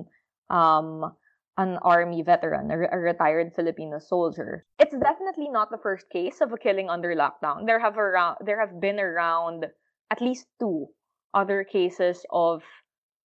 [0.51, 1.13] um
[1.59, 4.65] an army veteran, a, retired Filipino soldier.
[4.79, 7.67] It's definitely not the first case of a killing under lockdown.
[7.67, 9.67] There have around there have been around
[10.11, 10.87] at least two
[11.35, 12.63] other cases of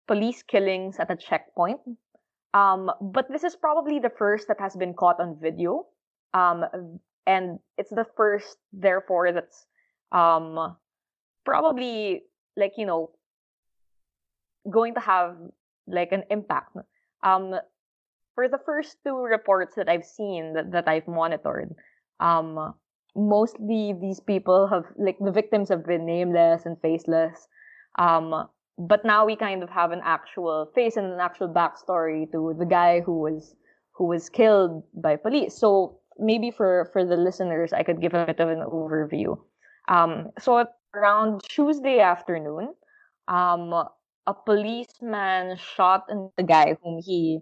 [0.07, 1.80] police killings at a checkpoint.
[2.53, 5.86] Um, but this is probably the first that has been caught on video.
[6.34, 6.65] Um,
[7.26, 9.65] and it's the first, therefore, that's
[10.14, 10.78] um,
[11.45, 12.24] probably
[12.55, 13.11] like, you know,
[14.70, 15.36] going to have
[15.88, 16.78] like an impact.
[17.24, 17.55] Um,
[18.36, 21.76] for the first two reports that I've seen that, that I've monitored,
[22.20, 22.74] um,
[23.16, 27.47] mostly these people have like the victims have been nameless and faceless.
[27.99, 28.47] Um,
[28.78, 32.66] but now we kind of have an actual face and an actual backstory to the
[32.66, 33.55] guy who was
[33.91, 35.55] who was killed by police.
[35.55, 39.38] So maybe for for the listeners, I could give a bit of an overview.
[39.88, 40.65] Um, so
[40.95, 42.73] around Tuesday afternoon,
[43.27, 43.73] um,
[44.25, 46.05] a policeman shot
[46.38, 47.39] the guy whom he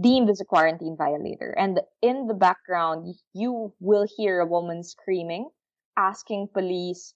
[0.00, 1.54] deemed as a quarantine violator.
[1.58, 5.48] And in the background, you will hear a woman screaming,
[5.96, 7.14] asking police,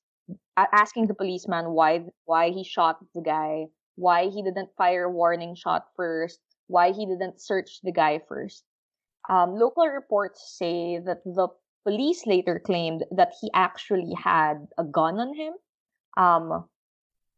[0.57, 5.55] asking the policeman why why he shot the guy, why he didn't fire a warning
[5.55, 8.65] shot first, why he didn't search the guy first.
[9.29, 11.49] Um, local reports say that the
[11.85, 15.53] police later claimed that he actually had a gun on him.
[16.17, 16.65] Um,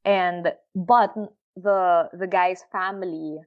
[0.04, 1.14] and but
[1.56, 3.38] the the guy's family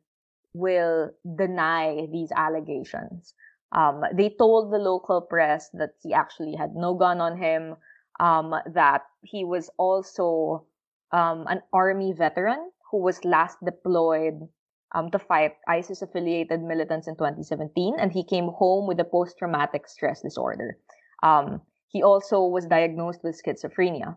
[0.54, 3.34] will deny these allegations.
[3.72, 7.76] Um, they told the local press that he actually had no gun on him,
[8.20, 10.66] um, that he was also
[11.12, 14.50] um, an army veteran who was last deployed
[14.94, 19.38] um, to fight ISIS affiliated militants in 2017, and he came home with a post
[19.38, 20.78] traumatic stress disorder.
[21.24, 24.16] Um, he also was diagnosed with schizophrenia.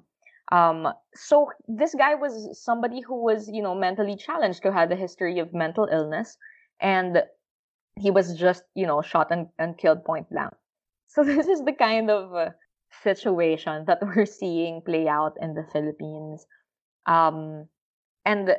[0.50, 4.96] Um, so this guy was somebody who was, you know, mentally challenged, who had a
[4.96, 6.36] history of mental illness,
[6.80, 7.22] and
[7.98, 10.52] he was just, you know, shot and, and killed point blank.
[11.08, 12.50] So this is the kind of uh,
[13.02, 16.46] situation that we're seeing play out in the Philippines.
[17.06, 17.68] Um,
[18.24, 18.54] and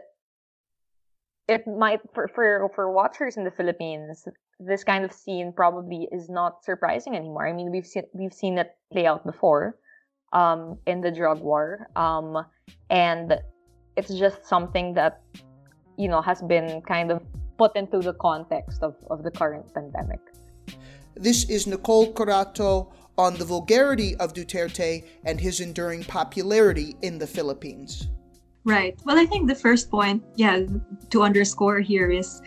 [1.48, 4.28] it might for, for for watchers in the Philippines,
[4.60, 7.48] this kind of scene probably is not surprising anymore.
[7.48, 9.78] I mean, we've seen we've seen it play out before
[10.34, 11.88] um, in the drug war.
[11.96, 12.46] Um,
[12.90, 13.40] and
[13.96, 15.22] it's just something that,
[15.98, 17.22] you know, has been kind of
[17.58, 20.20] put into the context of, of the current pandemic.
[21.16, 27.28] This is Nicole Curato on the vulgarity of Duterte and his enduring popularity in the
[27.28, 28.08] Philippines.
[28.66, 28.98] Right.
[29.04, 30.62] Well, I think the first point, yeah,
[31.10, 32.42] to underscore here is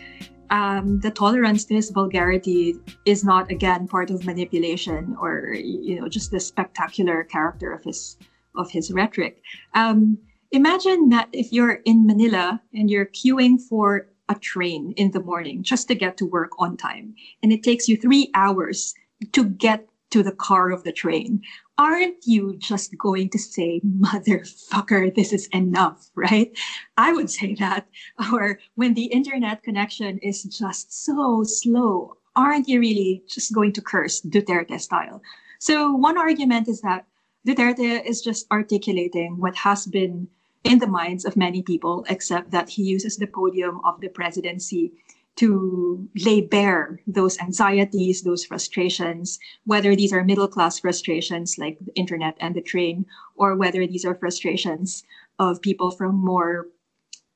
[0.50, 6.08] um, the tolerance to his vulgarity is not again part of manipulation or you know
[6.08, 8.16] just the spectacular character of his
[8.54, 9.42] of his rhetoric.
[9.74, 10.18] Um,
[10.52, 15.62] imagine that if you're in Manila and you're queuing for a train in the morning
[15.62, 18.94] just to get to work on time, and it takes you three hours
[19.32, 21.42] to get to the car of the train
[21.78, 26.56] aren't you just going to say, motherfucker, this is enough, right?
[26.96, 27.86] I would say that.
[28.32, 33.82] Or when the internet connection is just so slow, aren't you really just going to
[33.82, 35.22] curse Duterte style?
[35.58, 37.06] So one argument is that
[37.46, 40.28] Duterte is just articulating what has been
[40.64, 44.92] in the minds of many people, except that he uses the podium of the presidency
[45.36, 51.94] to lay bare those anxieties, those frustrations, whether these are middle class frustrations like the
[51.94, 53.04] internet and the train,
[53.36, 55.04] or whether these are frustrations
[55.38, 56.68] of people from more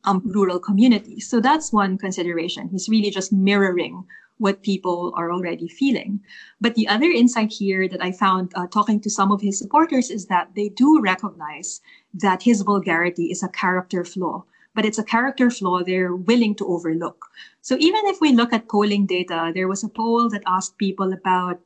[0.05, 1.29] um, rural communities.
[1.29, 2.69] So that's one consideration.
[2.69, 4.05] He's really just mirroring
[4.39, 6.21] what people are already feeling.
[6.63, 10.11] But the other insight here that I found uh, talking to some of his supporters
[10.11, 11.83] is that they do recognize
[12.15, 14.45] that his vulgarity is a character flaw
[14.75, 17.27] but it's a character flaw they're willing to overlook.
[17.61, 21.13] So even if we look at polling data, there was a poll that asked people
[21.13, 21.61] about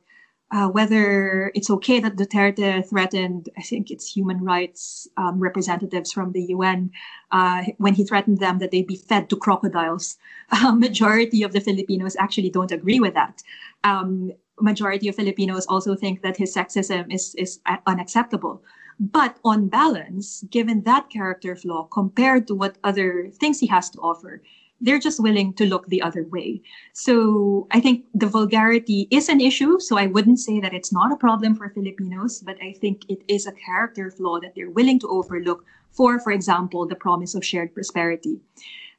[0.51, 6.31] uh, whether it's okay that Duterte threatened, I think it's human rights um, representatives from
[6.33, 6.91] the UN,
[7.31, 10.17] uh, when he threatened them that they'd be fed to crocodiles.
[10.73, 13.41] Majority of the Filipinos actually don't agree with that.
[13.83, 14.31] Um,
[14.61, 18.63] majority of Filipinos also think that his sexism is, is unacceptable.
[18.99, 23.99] But on balance, given that character flaw compared to what other things he has to
[23.99, 24.41] offer,
[24.81, 26.61] they're just willing to look the other way.
[26.93, 29.79] So I think the vulgarity is an issue.
[29.79, 33.23] So I wouldn't say that it's not a problem for Filipinos, but I think it
[33.27, 37.45] is a character flaw that they're willing to overlook for, for example, the promise of
[37.45, 38.39] shared prosperity.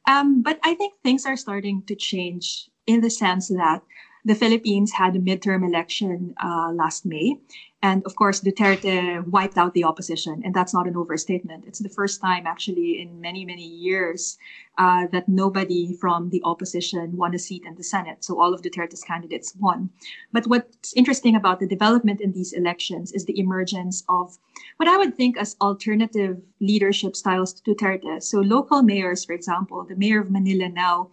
[0.07, 3.81] Um, but I think things are starting to change in the sense that
[4.25, 7.37] the Philippines had a midterm election uh, last May.
[7.83, 10.41] And of course, Duterte wiped out the opposition.
[10.43, 11.65] And that's not an overstatement.
[11.67, 14.37] It's the first time, actually, in many, many years
[14.79, 18.23] uh, that nobody from the opposition won a seat in the Senate.
[18.23, 19.91] So all of Duterte's candidates won.
[20.33, 24.37] But what's interesting about the development in these elections is the emergence of
[24.77, 28.23] what I would think as alternative leadership styles to Duterte.
[28.23, 31.11] So local mayors, for example, the mayor of Manila now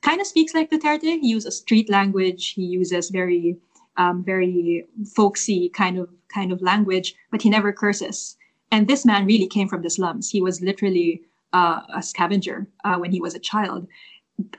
[0.00, 1.20] kind of speaks like Duterte.
[1.20, 2.54] He uses street language.
[2.54, 3.58] He uses very
[3.96, 8.36] um, very folksy kind of kind of language, but he never curses.
[8.70, 10.30] And this man really came from the slums.
[10.30, 11.22] He was literally
[11.52, 13.86] uh, a scavenger uh, when he was a child,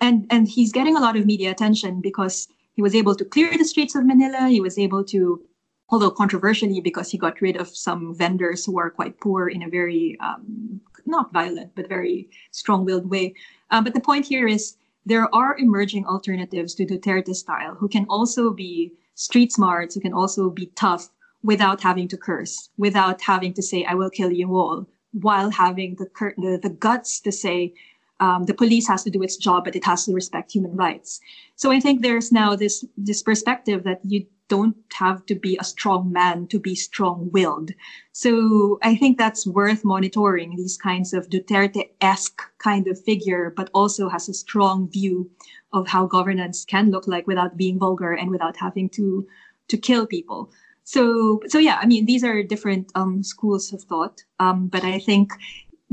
[0.01, 3.51] and and he's getting a lot of media attention because he was able to clear
[3.57, 4.47] the streets of Manila.
[4.47, 5.41] He was able to,
[5.89, 9.69] although controversially, because he got rid of some vendors who are quite poor in a
[9.69, 13.33] very um, not violent but very strong-willed way.
[13.71, 14.75] Uh, but the point here is
[15.05, 20.13] there are emerging alternatives to Duterte style who can also be street smarts who can
[20.13, 21.09] also be tough
[21.43, 25.95] without having to curse, without having to say, I will kill you all, while having
[25.95, 27.73] the, cur- the, the guts to say,
[28.19, 31.19] um, the police has to do its job, but it has to respect human rights.
[31.55, 35.63] So I think there's now this this perspective that you don't have to be a
[35.63, 37.71] strong man to be strong-willed.
[38.11, 44.09] So I think that's worth monitoring these kinds of Duterte-esque kind of figure, but also
[44.09, 45.29] has a strong view
[45.73, 49.27] of how governance can look like without being vulgar and without having to
[49.67, 50.49] to kill people.
[50.83, 54.99] So so yeah, I mean these are different um, schools of thought, um, but I
[54.99, 55.33] think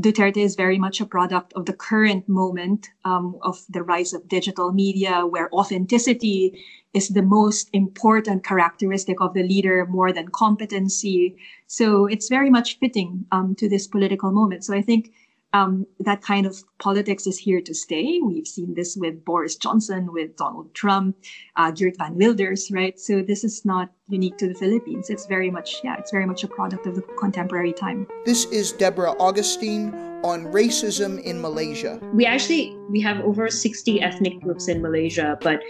[0.01, 4.29] Duterte is very much a product of the current moment um, of the rise of
[4.29, 6.63] digital media, where authenticity
[6.95, 11.37] is the most important characteristic of the leader more than competency.
[11.67, 14.65] So it's very much fitting um, to this political moment.
[14.65, 15.13] So I think
[15.53, 18.21] um, that kind of politics is here to stay.
[18.23, 21.17] We've seen this with Boris Johnson, with Donald Trump,
[21.57, 22.99] uh, Geert Van Wilders, right?
[22.99, 25.11] So this is not unique to the Philippines.
[25.11, 28.09] It's very much, yeah, it's very much a product of the contemporary time.
[28.25, 32.01] This is Deborah Augustin on racism in Malaysia.
[32.13, 35.63] We actually we have over 60 ethnic groups in Malaysia, but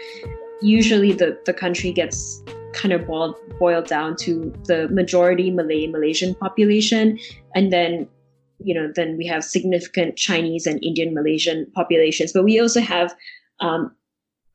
[0.63, 2.43] usually the, the country gets
[2.73, 7.19] kind of boiled boiled down to the majority Malay Malaysian population
[7.55, 8.09] and then
[8.59, 13.15] you know, then we have significant Chinese and Indian Malaysian populations, but we also have
[13.61, 13.95] um,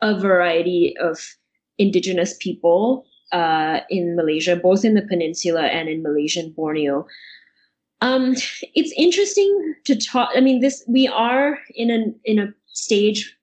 [0.01, 1.35] a variety of
[1.77, 7.05] indigenous people uh, in Malaysia, both in the peninsula and in Malaysian Borneo.
[8.01, 8.35] Um,
[8.73, 10.29] it's interesting to talk.
[10.35, 13.35] I mean, this we are in a in a stage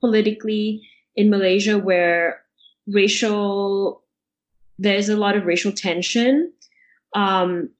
[0.00, 0.86] politically
[1.16, 2.42] in Malaysia where
[2.86, 4.04] racial
[4.78, 6.52] there's a lot of racial tension.
[7.14, 7.70] Um,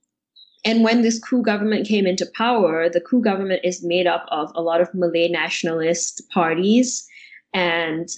[0.64, 4.50] and when this coup government came into power, the coup government is made up of
[4.54, 7.06] a lot of Malay nationalist parties.
[7.52, 8.08] And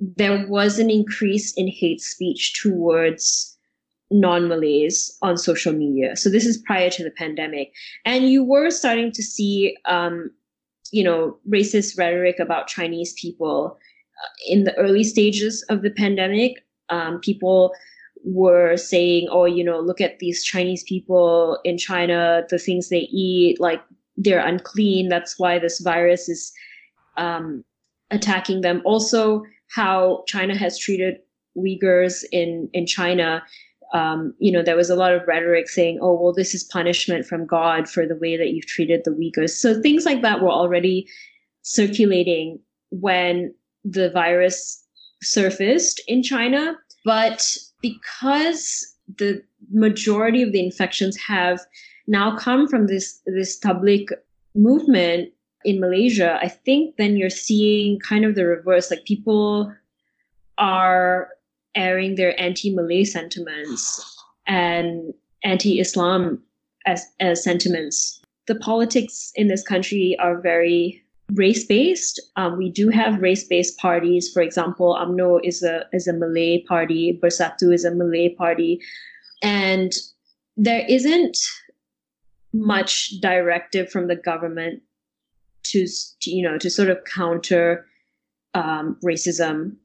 [0.00, 3.56] there was an increase in hate speech towards
[4.10, 6.16] non Malays on social media.
[6.16, 7.72] So this is prior to the pandemic.
[8.04, 10.30] And you were starting to see, um,
[10.90, 13.78] you know, racist rhetoric about Chinese people
[14.46, 16.64] in the early stages of the pandemic.
[16.88, 17.72] Um, people
[18.24, 23.08] were saying, oh, you know, look at these Chinese people in China, the things they
[23.10, 23.80] eat, like
[24.16, 25.08] they're unclean.
[25.08, 26.52] That's why this virus is
[27.16, 27.64] um,
[28.10, 28.82] attacking them.
[28.84, 31.18] Also, how China has treated
[31.56, 33.42] Uyghurs in, in China.
[33.94, 37.26] Um, you know, there was a lot of rhetoric saying, oh, well, this is punishment
[37.26, 39.50] from God for the way that you've treated the Uyghurs.
[39.50, 41.08] So things like that were already
[41.62, 42.58] circulating
[42.90, 43.54] when
[43.84, 44.84] the virus
[45.22, 46.76] surfaced in China.
[47.04, 51.60] But because the majority of the infections have
[52.06, 54.08] now come from this this tabligh
[54.54, 55.32] movement
[55.64, 58.90] in Malaysia, I think then you're seeing kind of the reverse.
[58.90, 59.72] Like people
[60.58, 61.28] are
[61.74, 64.16] airing their anti-Malay sentiments
[64.46, 65.14] and
[65.44, 66.42] anti-Islam
[66.86, 68.20] as, as sentiments.
[68.46, 71.02] The politics in this country are very
[71.34, 72.20] race based.
[72.36, 74.30] Um, we do have race based parties.
[74.32, 77.18] For example, UMNO is a is a Malay party.
[77.22, 78.80] Bersatu is a Malay party,
[79.42, 79.92] and
[80.56, 81.38] there isn't
[82.52, 84.82] much directive from the government
[85.62, 85.86] to,
[86.20, 87.86] to you know to sort of counter
[88.54, 89.76] um, racism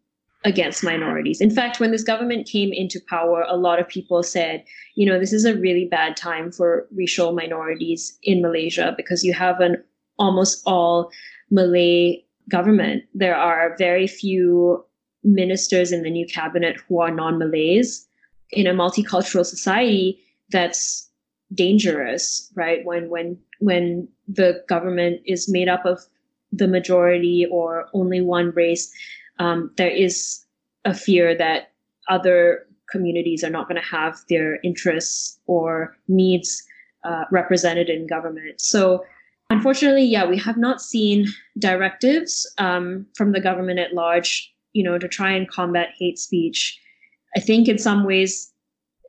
[0.43, 1.41] against minorities.
[1.41, 5.19] In fact, when this government came into power, a lot of people said, you know,
[5.19, 9.83] this is a really bad time for racial minorities in Malaysia because you have an
[10.19, 11.11] almost all
[11.51, 13.03] Malay government.
[13.13, 14.85] There are very few
[15.23, 18.07] ministers in the new cabinet who are non Malays.
[18.51, 20.19] In a multicultural society,
[20.51, 21.09] that's
[21.53, 22.85] dangerous, right?
[22.85, 25.99] When when when the government is made up of
[26.51, 28.91] the majority or only one race,
[29.39, 30.45] um, there is
[30.85, 31.71] a fear that
[32.09, 36.63] other communities are not going to have their interests or needs
[37.03, 38.61] uh, represented in government.
[38.61, 39.03] So,
[39.49, 41.27] unfortunately, yeah, we have not seen
[41.59, 46.79] directives um, from the government at large, you know, to try and combat hate speech.
[47.35, 48.51] I think in some ways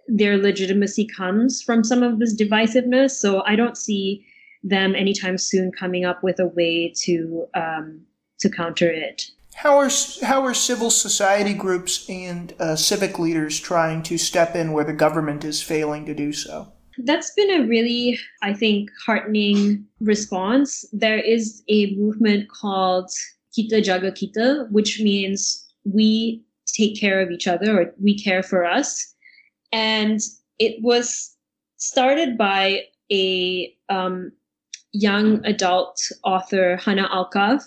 [0.09, 3.13] their legitimacy comes from some of this divisiveness.
[3.13, 4.25] So I don't see
[4.63, 8.03] them anytime soon coming up with a way to um,
[8.41, 9.31] to counter it.
[9.55, 9.91] How are
[10.23, 14.93] how are civil society groups and uh, civic leaders trying to step in where the
[14.93, 16.73] government is failing to do so?
[16.99, 20.85] That's been a really, I think, heartening response.
[20.93, 23.11] There is a movement called
[23.57, 28.65] Kita Jaga Kita, which means we take care of each other or we care for
[28.65, 29.15] us.
[29.73, 30.21] And
[30.59, 31.35] it was
[31.77, 34.33] started by a um,
[34.93, 37.63] young adult author, Hanna Alkaf.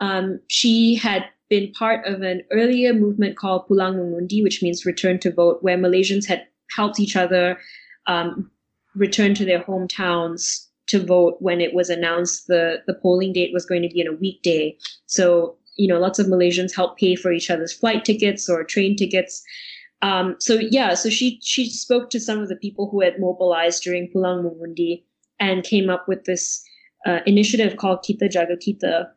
[0.00, 5.18] Um, she had been part of an earlier movement called Pulang Mengundi, which means return
[5.20, 7.58] to vote, where Malaysians had helped each other
[8.06, 8.50] um,
[8.94, 13.66] return to their hometowns to vote when it was announced the, the polling date was
[13.66, 14.76] going to be on a weekday.
[15.06, 18.96] So, you know, lots of Malaysians helped pay for each other's flight tickets or train
[18.96, 19.42] tickets.
[20.02, 23.82] Um, so yeah, so she she spoke to some of the people who had mobilized
[23.82, 25.02] during Pulang Mengundi
[25.40, 26.62] and came up with this
[27.06, 29.08] uh, initiative called Kita Jaga Kita,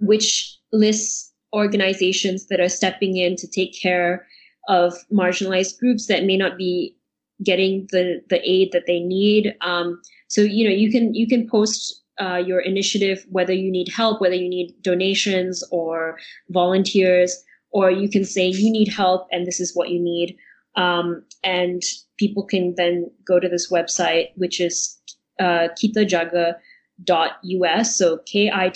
[0.00, 4.26] which lists organizations that are stepping in to take care
[4.68, 6.96] of marginalized groups that may not be
[7.42, 9.54] getting the the aid that they need.
[9.60, 13.88] Um, so you know you can you can post uh, your initiative whether you need
[13.88, 16.18] help, whether you need donations or
[16.50, 20.36] volunteers, or you can say you need help and this is what you need.
[20.76, 21.82] Um, and
[22.18, 24.98] people can then go to this website, which is
[25.40, 26.54] uh, kitajaga
[27.02, 28.70] dot us so k-i-t-a-j-a-g-a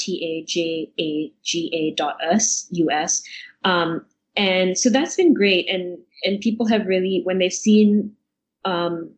[1.95, 3.23] dot us us
[3.65, 4.05] um,
[4.37, 8.13] and so that's been great and and people have really when they've seen
[8.69, 9.11] um,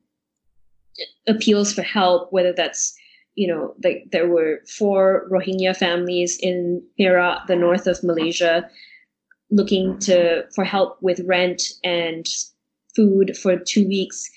[1.27, 2.95] appeals for help, whether that's
[3.37, 8.69] you know, like there were four Rohingya families in Perak, the north of Malaysia,
[9.51, 12.27] looking to for help with rent and
[12.95, 14.29] food for two weeks.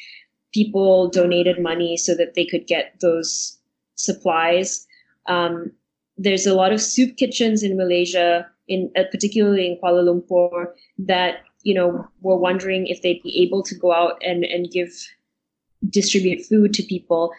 [0.54, 3.58] People donated money so that they could get those
[3.96, 4.88] supplies.
[5.26, 5.72] Um,
[6.18, 10.68] there's a lot of soup kitchens in Malaysia, in uh, particularly in Kuala Lumpur,
[11.00, 14.92] that you know, were wondering if they'd be able to go out and, and give,
[15.90, 17.32] distribute food to people.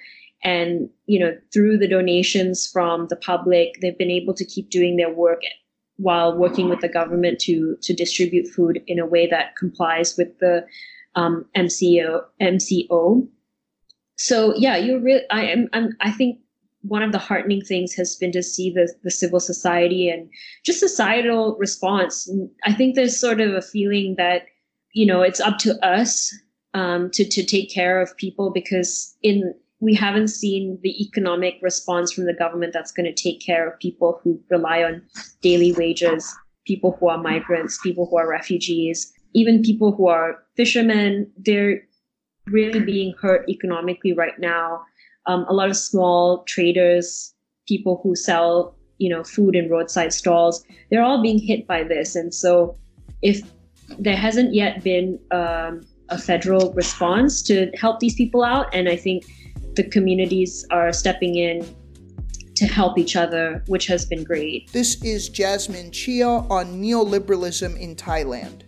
[0.42, 4.96] And, you know, through the donations from the public, they've been able to keep doing
[4.96, 5.40] their work
[5.96, 10.38] while working with the government to, to distribute food in a way that complies with
[10.40, 10.66] the
[11.14, 13.28] um, MCO, MCO.
[14.16, 16.38] So yeah, you're really, I am, I'm, I think
[16.86, 20.28] one of the heartening things has been to see the, the civil society and
[20.64, 22.30] just societal response.
[22.64, 24.42] I think there's sort of a feeling that,
[24.92, 26.34] you know, it's up to us
[26.74, 32.12] um, to, to take care of people because in we haven't seen the economic response
[32.12, 35.02] from the government that's going to take care of people who rely on
[35.42, 36.34] daily wages,
[36.66, 41.30] people who are migrants, people who are refugees, even people who are fishermen.
[41.36, 41.82] They're
[42.46, 44.82] really being hurt economically right now
[45.26, 47.34] um, a lot of small traders,
[47.66, 52.14] people who sell, you know, food in roadside stalls, they're all being hit by this.
[52.14, 52.76] And so
[53.22, 53.42] if
[53.98, 58.96] there hasn't yet been um, a federal response to help these people out, and I
[58.96, 59.24] think
[59.74, 61.66] the communities are stepping in
[62.56, 64.70] to help each other, which has been great.
[64.72, 68.62] This is Jasmine Chia on neoliberalism in Thailand.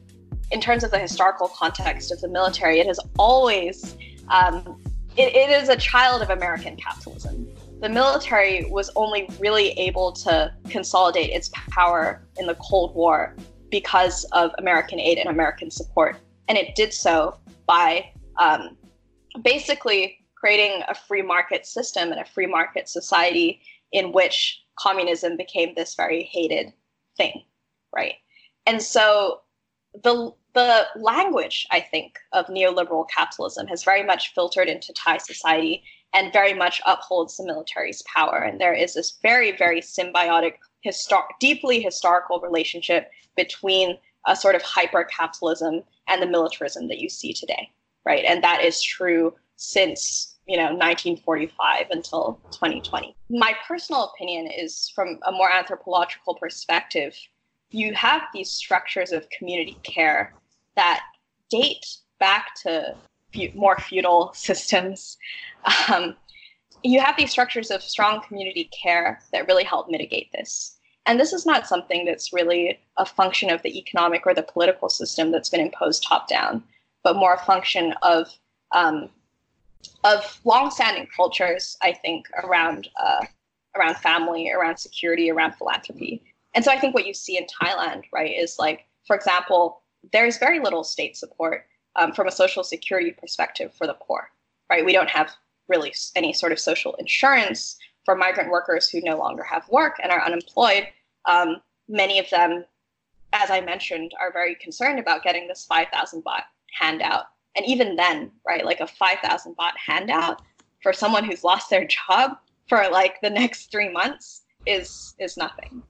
[0.51, 3.97] In terms of the historical context of the military, it has always
[4.29, 4.81] um,
[5.17, 7.49] it, it is a child of American capitalism.
[7.81, 13.37] The military was only really able to consolidate its power in the Cold War
[13.71, 16.17] because of American aid and American support.
[16.49, 18.77] And it did so by um,
[19.43, 23.61] basically creating a free market system and a free market society
[23.93, 26.73] in which communism became this very hated
[27.17, 27.43] thing,
[27.95, 28.15] right?
[28.67, 29.41] And so
[30.03, 35.85] the the language, I think, of neoliberal capitalism has very much filtered into Thai society
[36.15, 38.39] and very much upholds the military's power.
[38.39, 40.55] And there is this very, very symbiotic,
[40.85, 47.11] histor- deeply historical relationship between a sort of hyper capitalism and the militarism that you
[47.11, 47.71] see today,
[48.07, 48.25] right?
[48.25, 53.15] And that is true since you know 1945 until 2020.
[53.29, 57.15] My personal opinion is from a more anthropological perspective.
[57.71, 60.35] You have these structures of community care
[60.77, 61.03] that
[61.51, 61.87] date
[62.19, 62.95] back to
[63.55, 65.19] more feudal systems.
[65.89, 66.17] Um,
[66.83, 70.77] you have these structures of strong community care that really help mitigate this.
[71.07, 74.89] And this is not something that's really a function of the economic or the political
[74.89, 76.63] system that's been imposed top down,
[77.05, 78.29] but more a function of
[78.73, 79.09] um,
[80.03, 83.25] of long-standing cultures, I think, around uh,
[83.77, 86.23] around family, around security, around philanthropy.
[86.55, 89.83] And so I think what you see in Thailand, right, is like, for example,
[90.13, 94.31] there's very little state support um, from a social security perspective for the poor,
[94.71, 94.85] right?
[94.85, 95.31] We don't have
[95.69, 100.13] really any sort of social insurance for migrant workers who no longer have work and
[100.13, 100.87] are unemployed.
[101.25, 101.57] Um,
[101.89, 102.65] many of them,
[103.33, 106.43] as I mentioned, are very concerned about getting this 5,000 baht
[106.73, 107.25] handout.
[107.57, 110.43] And even then, right, like a 5,000 baht handout
[110.83, 112.39] for someone who's lost their job
[112.69, 115.83] for like the next three months is is nothing.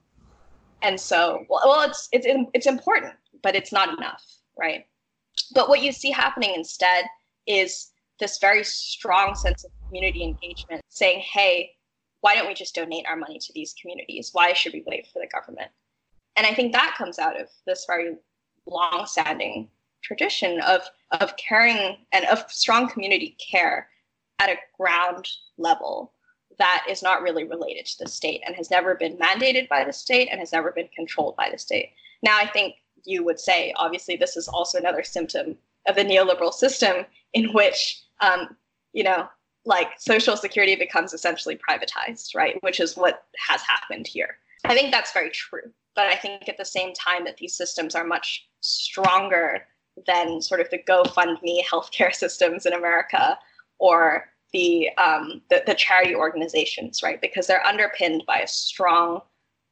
[0.81, 3.13] And so, well, well it's it's it's important,
[3.47, 4.25] but it's not enough,
[4.59, 4.85] right?
[5.53, 7.05] But what you see happening instead
[7.45, 11.73] is this very strong sense of community engagement, saying, "Hey,
[12.19, 14.31] why don't we just donate our money to these communities?
[14.33, 15.71] Why should we wait for the government?"
[16.35, 18.17] And I think that comes out of this very
[18.65, 19.71] long-standing
[20.01, 20.81] tradition of
[21.11, 23.89] of caring and of strong community care
[24.39, 25.25] at a ground
[25.57, 26.11] level
[26.57, 29.93] that is not really related to the state and has never been mandated by the
[29.93, 31.93] state and has never been controlled by the state.
[32.21, 32.75] Now, I think
[33.07, 38.03] you would say, obviously, this is also another symptom of the neoliberal system in which,
[38.19, 38.55] um,
[38.93, 39.27] you know,
[39.65, 42.61] like social security becomes essentially privatized, right?
[42.61, 44.37] Which is what has happened here.
[44.65, 45.71] I think that's very true.
[45.95, 49.65] But I think at the same time that these systems are much stronger
[50.05, 53.37] than sort of the GoFundMe healthcare systems in America
[53.79, 57.19] or the, um, the, the charity organizations, right?
[57.19, 59.21] Because they're underpinned by a strong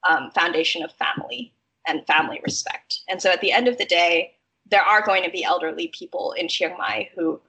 [0.09, 1.53] um, foundation of family
[1.87, 3.01] and family respect.
[3.07, 4.33] And so at the end of the day,
[4.69, 7.39] there are going to be elderly people in Chiang Mai who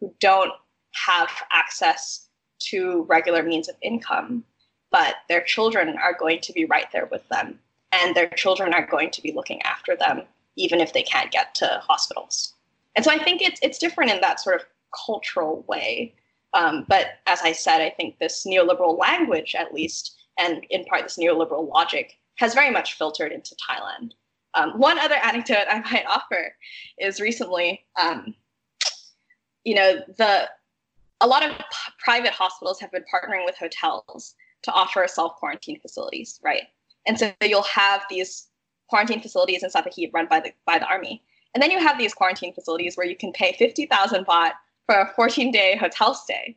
[0.00, 0.52] who don't
[0.92, 2.28] have access
[2.58, 4.44] to regular means of income,
[4.90, 7.58] but their children are going to be right there with them,
[7.92, 10.22] and their children are going to be looking after them
[10.58, 12.54] even if they can't get to hospitals.
[12.94, 14.66] And so I think it's it's different in that sort of
[15.06, 16.14] cultural way
[16.56, 21.02] um, but as I said, I think this neoliberal language, at least, and in part
[21.02, 24.12] this neoliberal logic, has very much filtered into Thailand.
[24.54, 26.54] Um, one other anecdote I might offer
[26.98, 28.34] is recently, um,
[29.64, 30.48] you know, the
[31.22, 35.80] a lot of p- private hospitals have been partnering with hotels to offer self quarantine
[35.80, 36.64] facilities, right?
[37.06, 38.48] And so you'll have these
[38.88, 41.22] quarantine facilities in Sattahip run by the by the army,
[41.54, 44.52] and then you have these quarantine facilities where you can pay fifty thousand baht
[44.86, 46.56] for a 14 day hotel stay.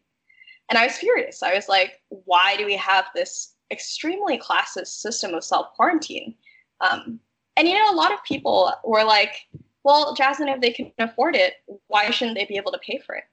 [0.69, 1.41] And I was furious.
[1.41, 6.36] I was like, why do we have this extremely classist system of self quarantine?
[6.82, 7.20] Um,
[7.57, 9.47] and you know, a lot of people were like,
[9.84, 11.55] well, Jasmine, if they can afford it,
[11.88, 13.24] why shouldn't they be able to pay for it?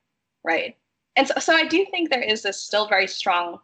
[0.44, 0.76] Right.
[1.16, 3.58] And so, so I do think there is this still very strong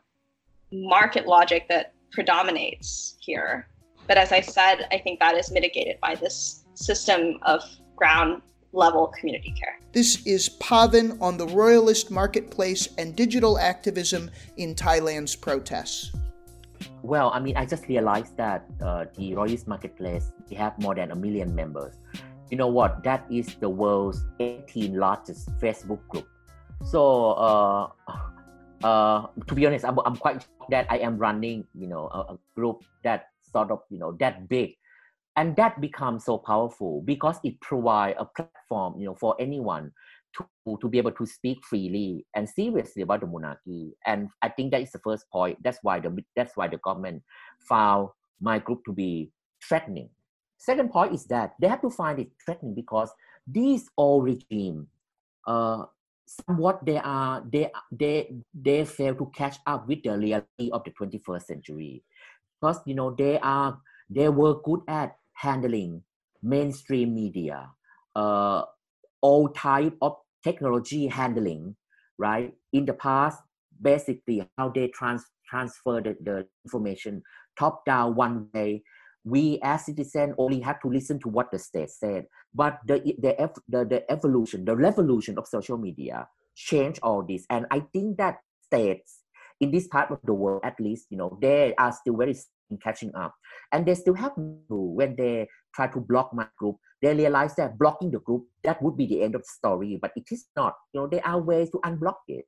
[0.73, 3.67] market logic that predominates here.
[4.07, 7.63] But as I said, I think that is mitigated by this system of
[7.97, 8.43] ground
[8.73, 9.79] level community care.
[9.93, 16.11] This is Pavin on the royalist marketplace and digital activism in Thailand's protests.
[17.03, 21.11] Well, I mean, I just realized that uh, the royalist marketplace we have more than
[21.11, 21.95] a million members.
[22.51, 23.03] You know what?
[23.05, 26.29] That is the world's 18 largest Facebook group.
[26.85, 27.89] So, uh,
[28.85, 32.39] uh, to be honest, I'm, I'm quite that I am running, you know, a, a
[32.55, 34.77] group that sort of, you know, that big
[35.37, 39.91] and that becomes so powerful because it provides a platform you know for anyone
[40.37, 43.95] to, to be able to speak freely and seriously about the monarchy.
[44.07, 45.59] And i think that is the first point.
[45.63, 47.23] That's why the that's why the government
[47.69, 48.09] found
[48.41, 49.31] my group to be
[49.67, 50.11] threatening.
[50.59, 53.11] Second point is that they have to find it threatening because
[53.47, 54.87] these old regime
[55.47, 55.85] uh,
[56.27, 60.91] somewhat they are they they they fail to catch up with the reality of the
[60.93, 62.03] 21st century.
[62.61, 63.79] Because you know they are
[64.09, 66.03] they were good at handling
[66.43, 67.71] mainstream media,
[68.15, 68.63] uh,
[69.23, 71.77] all type of technology handling,
[72.19, 72.53] right?
[72.73, 73.39] In the past,
[73.81, 77.23] basically how they trans- transfer the, the information
[77.59, 78.83] top down one way.
[79.25, 82.27] We as citizens only have to listen to what the state said.
[82.55, 86.27] But the, the, the, the evolution, the revolution of social media
[86.57, 87.47] changed all this.
[87.49, 89.21] And I think that states
[89.61, 92.37] in this part of the world, at least, you know, they are still very
[92.83, 93.35] catching up.
[93.71, 97.79] And they still have to, when they try to block my group, they realize that
[97.79, 100.75] blocking the group, that would be the end of the story, but it is not.
[100.93, 102.47] You know, there are ways to unblock it.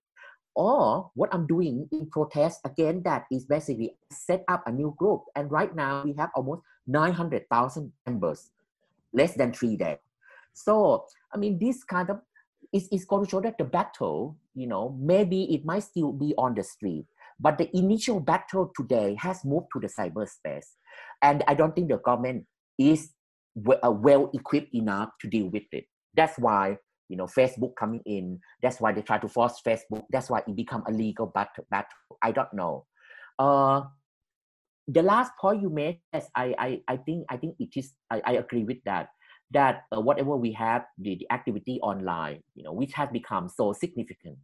[0.54, 5.22] Or what I'm doing in protest again, that is basically set up a new group.
[5.34, 8.50] And right now we have almost 900,000 members,
[9.12, 9.98] less than three days.
[10.52, 12.20] So, I mean, this kind of
[12.72, 16.32] is, is going to show that the battle, you know, maybe it might still be
[16.38, 17.06] on the street,
[17.40, 20.66] but the initial battle today has moved to the cyberspace.
[21.20, 22.46] and I don't think the government
[22.78, 23.10] is
[23.54, 25.84] well equipped enough to deal with it.
[26.14, 26.76] That's why
[27.08, 28.40] you know Facebook coming in.
[28.62, 30.04] That's why they try to force Facebook.
[30.10, 31.66] That's why it become a legal battle.
[31.70, 32.18] battle.
[32.22, 32.86] I don't know.
[33.38, 33.82] Uh,
[34.88, 37.94] the last point you made, yes, I, I, I think I think it is.
[38.10, 39.08] I, I agree with that.
[39.50, 43.72] That uh, whatever we have, the, the activity online, you know, which has become so
[43.72, 44.38] significant.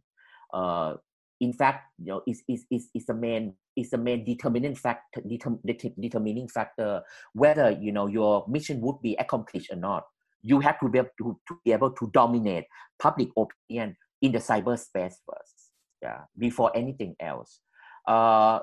[0.53, 0.95] Uh,
[1.41, 5.21] in fact, you know, is is is is the main is the main determining factor
[5.21, 5.59] determ,
[5.99, 7.01] determining factor
[7.33, 10.05] whether you know your mission would be accomplished or not.
[10.43, 12.65] You have to be able to, to be able to dominate
[12.99, 17.59] public opinion in the cyberspace first, yeah, before anything else.
[18.07, 18.59] Uh,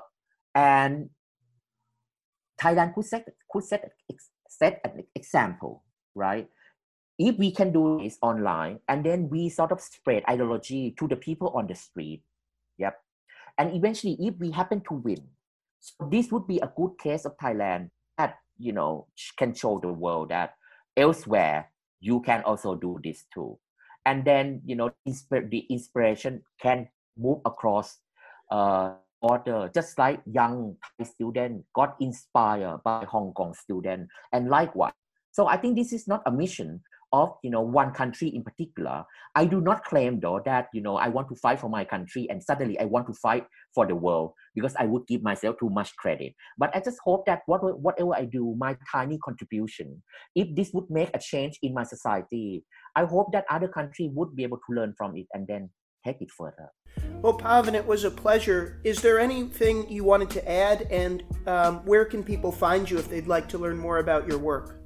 [0.55, 1.09] and
[2.61, 3.91] Thailand could set could set
[4.47, 5.83] set an example,
[6.15, 6.47] right?
[7.17, 11.17] If we can do this online, and then we sort of spread ideology to the
[11.17, 12.23] people on the street,
[12.79, 12.95] Yep.
[13.57, 15.21] And eventually, if we happen to win,
[15.79, 19.07] so this would be a good case of Thailand that you know
[19.37, 20.55] can show the world that
[20.97, 23.59] elsewhere you can also do this too.
[24.05, 26.87] And then you know the inspiration can
[27.17, 27.99] move across
[28.49, 34.93] uh, order, just like young Thai student got inspired by Hong Kong student, and likewise.
[35.31, 39.03] So I think this is not a mission of you know one country in particular
[39.35, 42.27] i do not claim though that you know i want to fight for my country
[42.29, 45.69] and suddenly i want to fight for the world because i would give myself too
[45.69, 50.01] much credit but i just hope that what, whatever i do my tiny contribution
[50.35, 52.63] if this would make a change in my society
[52.95, 55.69] i hope that other country would be able to learn from it and then
[56.05, 56.69] take it further
[57.21, 58.79] well, Pavin, it was a pleasure.
[58.83, 63.09] Is there anything you wanted to add, and um, where can people find you if
[63.09, 64.78] they'd like to learn more about your work?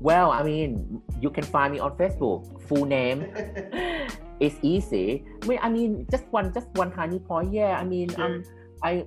[0.00, 2.62] Well, I mean, you can find me on Facebook.
[2.68, 3.26] Full name.
[4.40, 5.24] it's easy.
[5.42, 7.52] I mean, I mean, just one, just one tiny point.
[7.52, 8.24] Yeah, I mean, sure.
[8.24, 8.44] um,
[8.82, 9.06] I,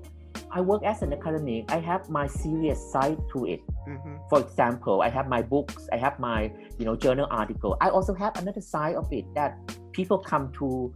[0.52, 1.72] I work as an academic.
[1.72, 3.62] I have my serious side to it.
[3.88, 4.16] Mm-hmm.
[4.30, 5.88] For example, I have my books.
[5.92, 7.78] I have my, you know, journal article.
[7.82, 9.58] I also have another side of it that
[9.92, 10.94] people come to,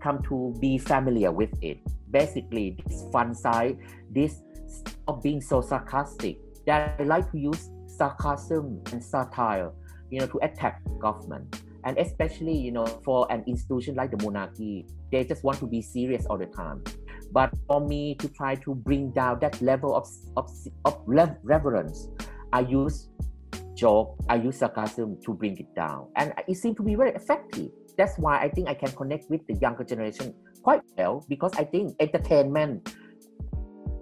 [0.00, 1.78] come to be familiar with it.
[2.10, 3.78] Basically, this fun side,
[4.10, 4.42] this
[5.06, 9.72] of being so sarcastic that I like to use sarcasm and satire,
[10.10, 11.62] you know, to attack government.
[11.84, 15.82] And especially, you know, for an institution like the monarchy, they just want to be
[15.82, 16.82] serious all the time.
[17.32, 20.50] But for me to try to bring down that level of, of,
[20.84, 22.08] of reverence,
[22.52, 23.08] I use
[23.74, 26.08] joke, I use sarcasm to bring it down.
[26.16, 27.70] And it seemed to be very effective.
[27.96, 31.64] That's why I think I can connect with the younger generation quite well because I
[31.64, 32.94] think entertainment,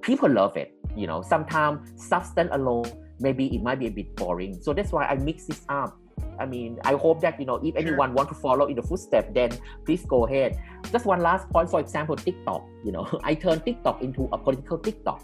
[0.03, 0.75] people love it.
[0.95, 2.91] You know, sometimes substance alone
[3.21, 4.61] maybe it might be a bit boring.
[4.63, 5.99] So that's why I mix this up.
[6.39, 9.31] I mean, I hope that you know if anyone want to follow in the footsteps,
[9.33, 9.51] then
[9.85, 10.59] please go ahead.
[10.93, 12.65] Just one last point, for example, TikTok.
[12.85, 15.23] You know, I turned TikTok into a political TikTok.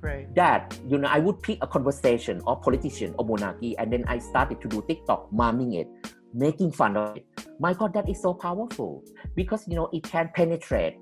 [0.00, 0.32] Right.
[0.34, 4.18] That you know, I would pick a conversation or politician or monarchy, and then I
[4.18, 5.88] started to do TikTok, mumming it,
[6.32, 7.26] making fun of it.
[7.58, 9.02] My God, that is so powerful
[9.34, 10.98] because you know it can penetrate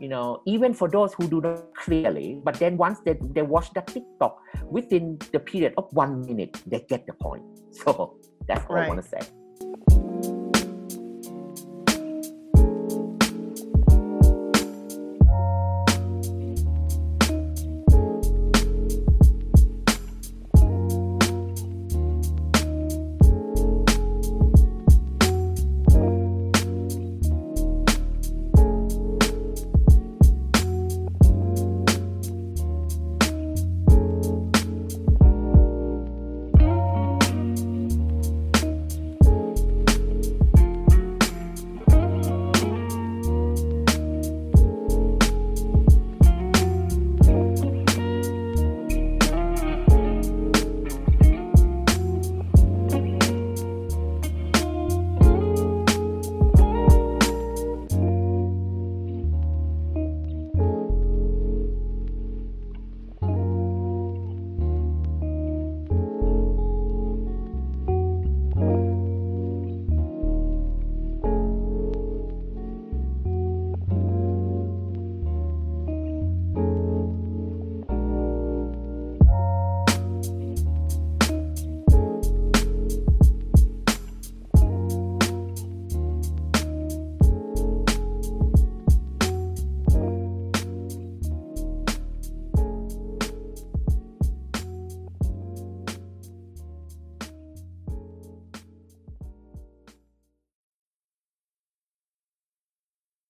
[0.00, 3.72] you know, even for those who do not clearly, but then once they, they watch
[3.72, 7.42] the TikTok within the period of one minute, they get the point.
[7.76, 8.18] So
[8.48, 8.86] that's all right.
[8.86, 9.20] I want to say.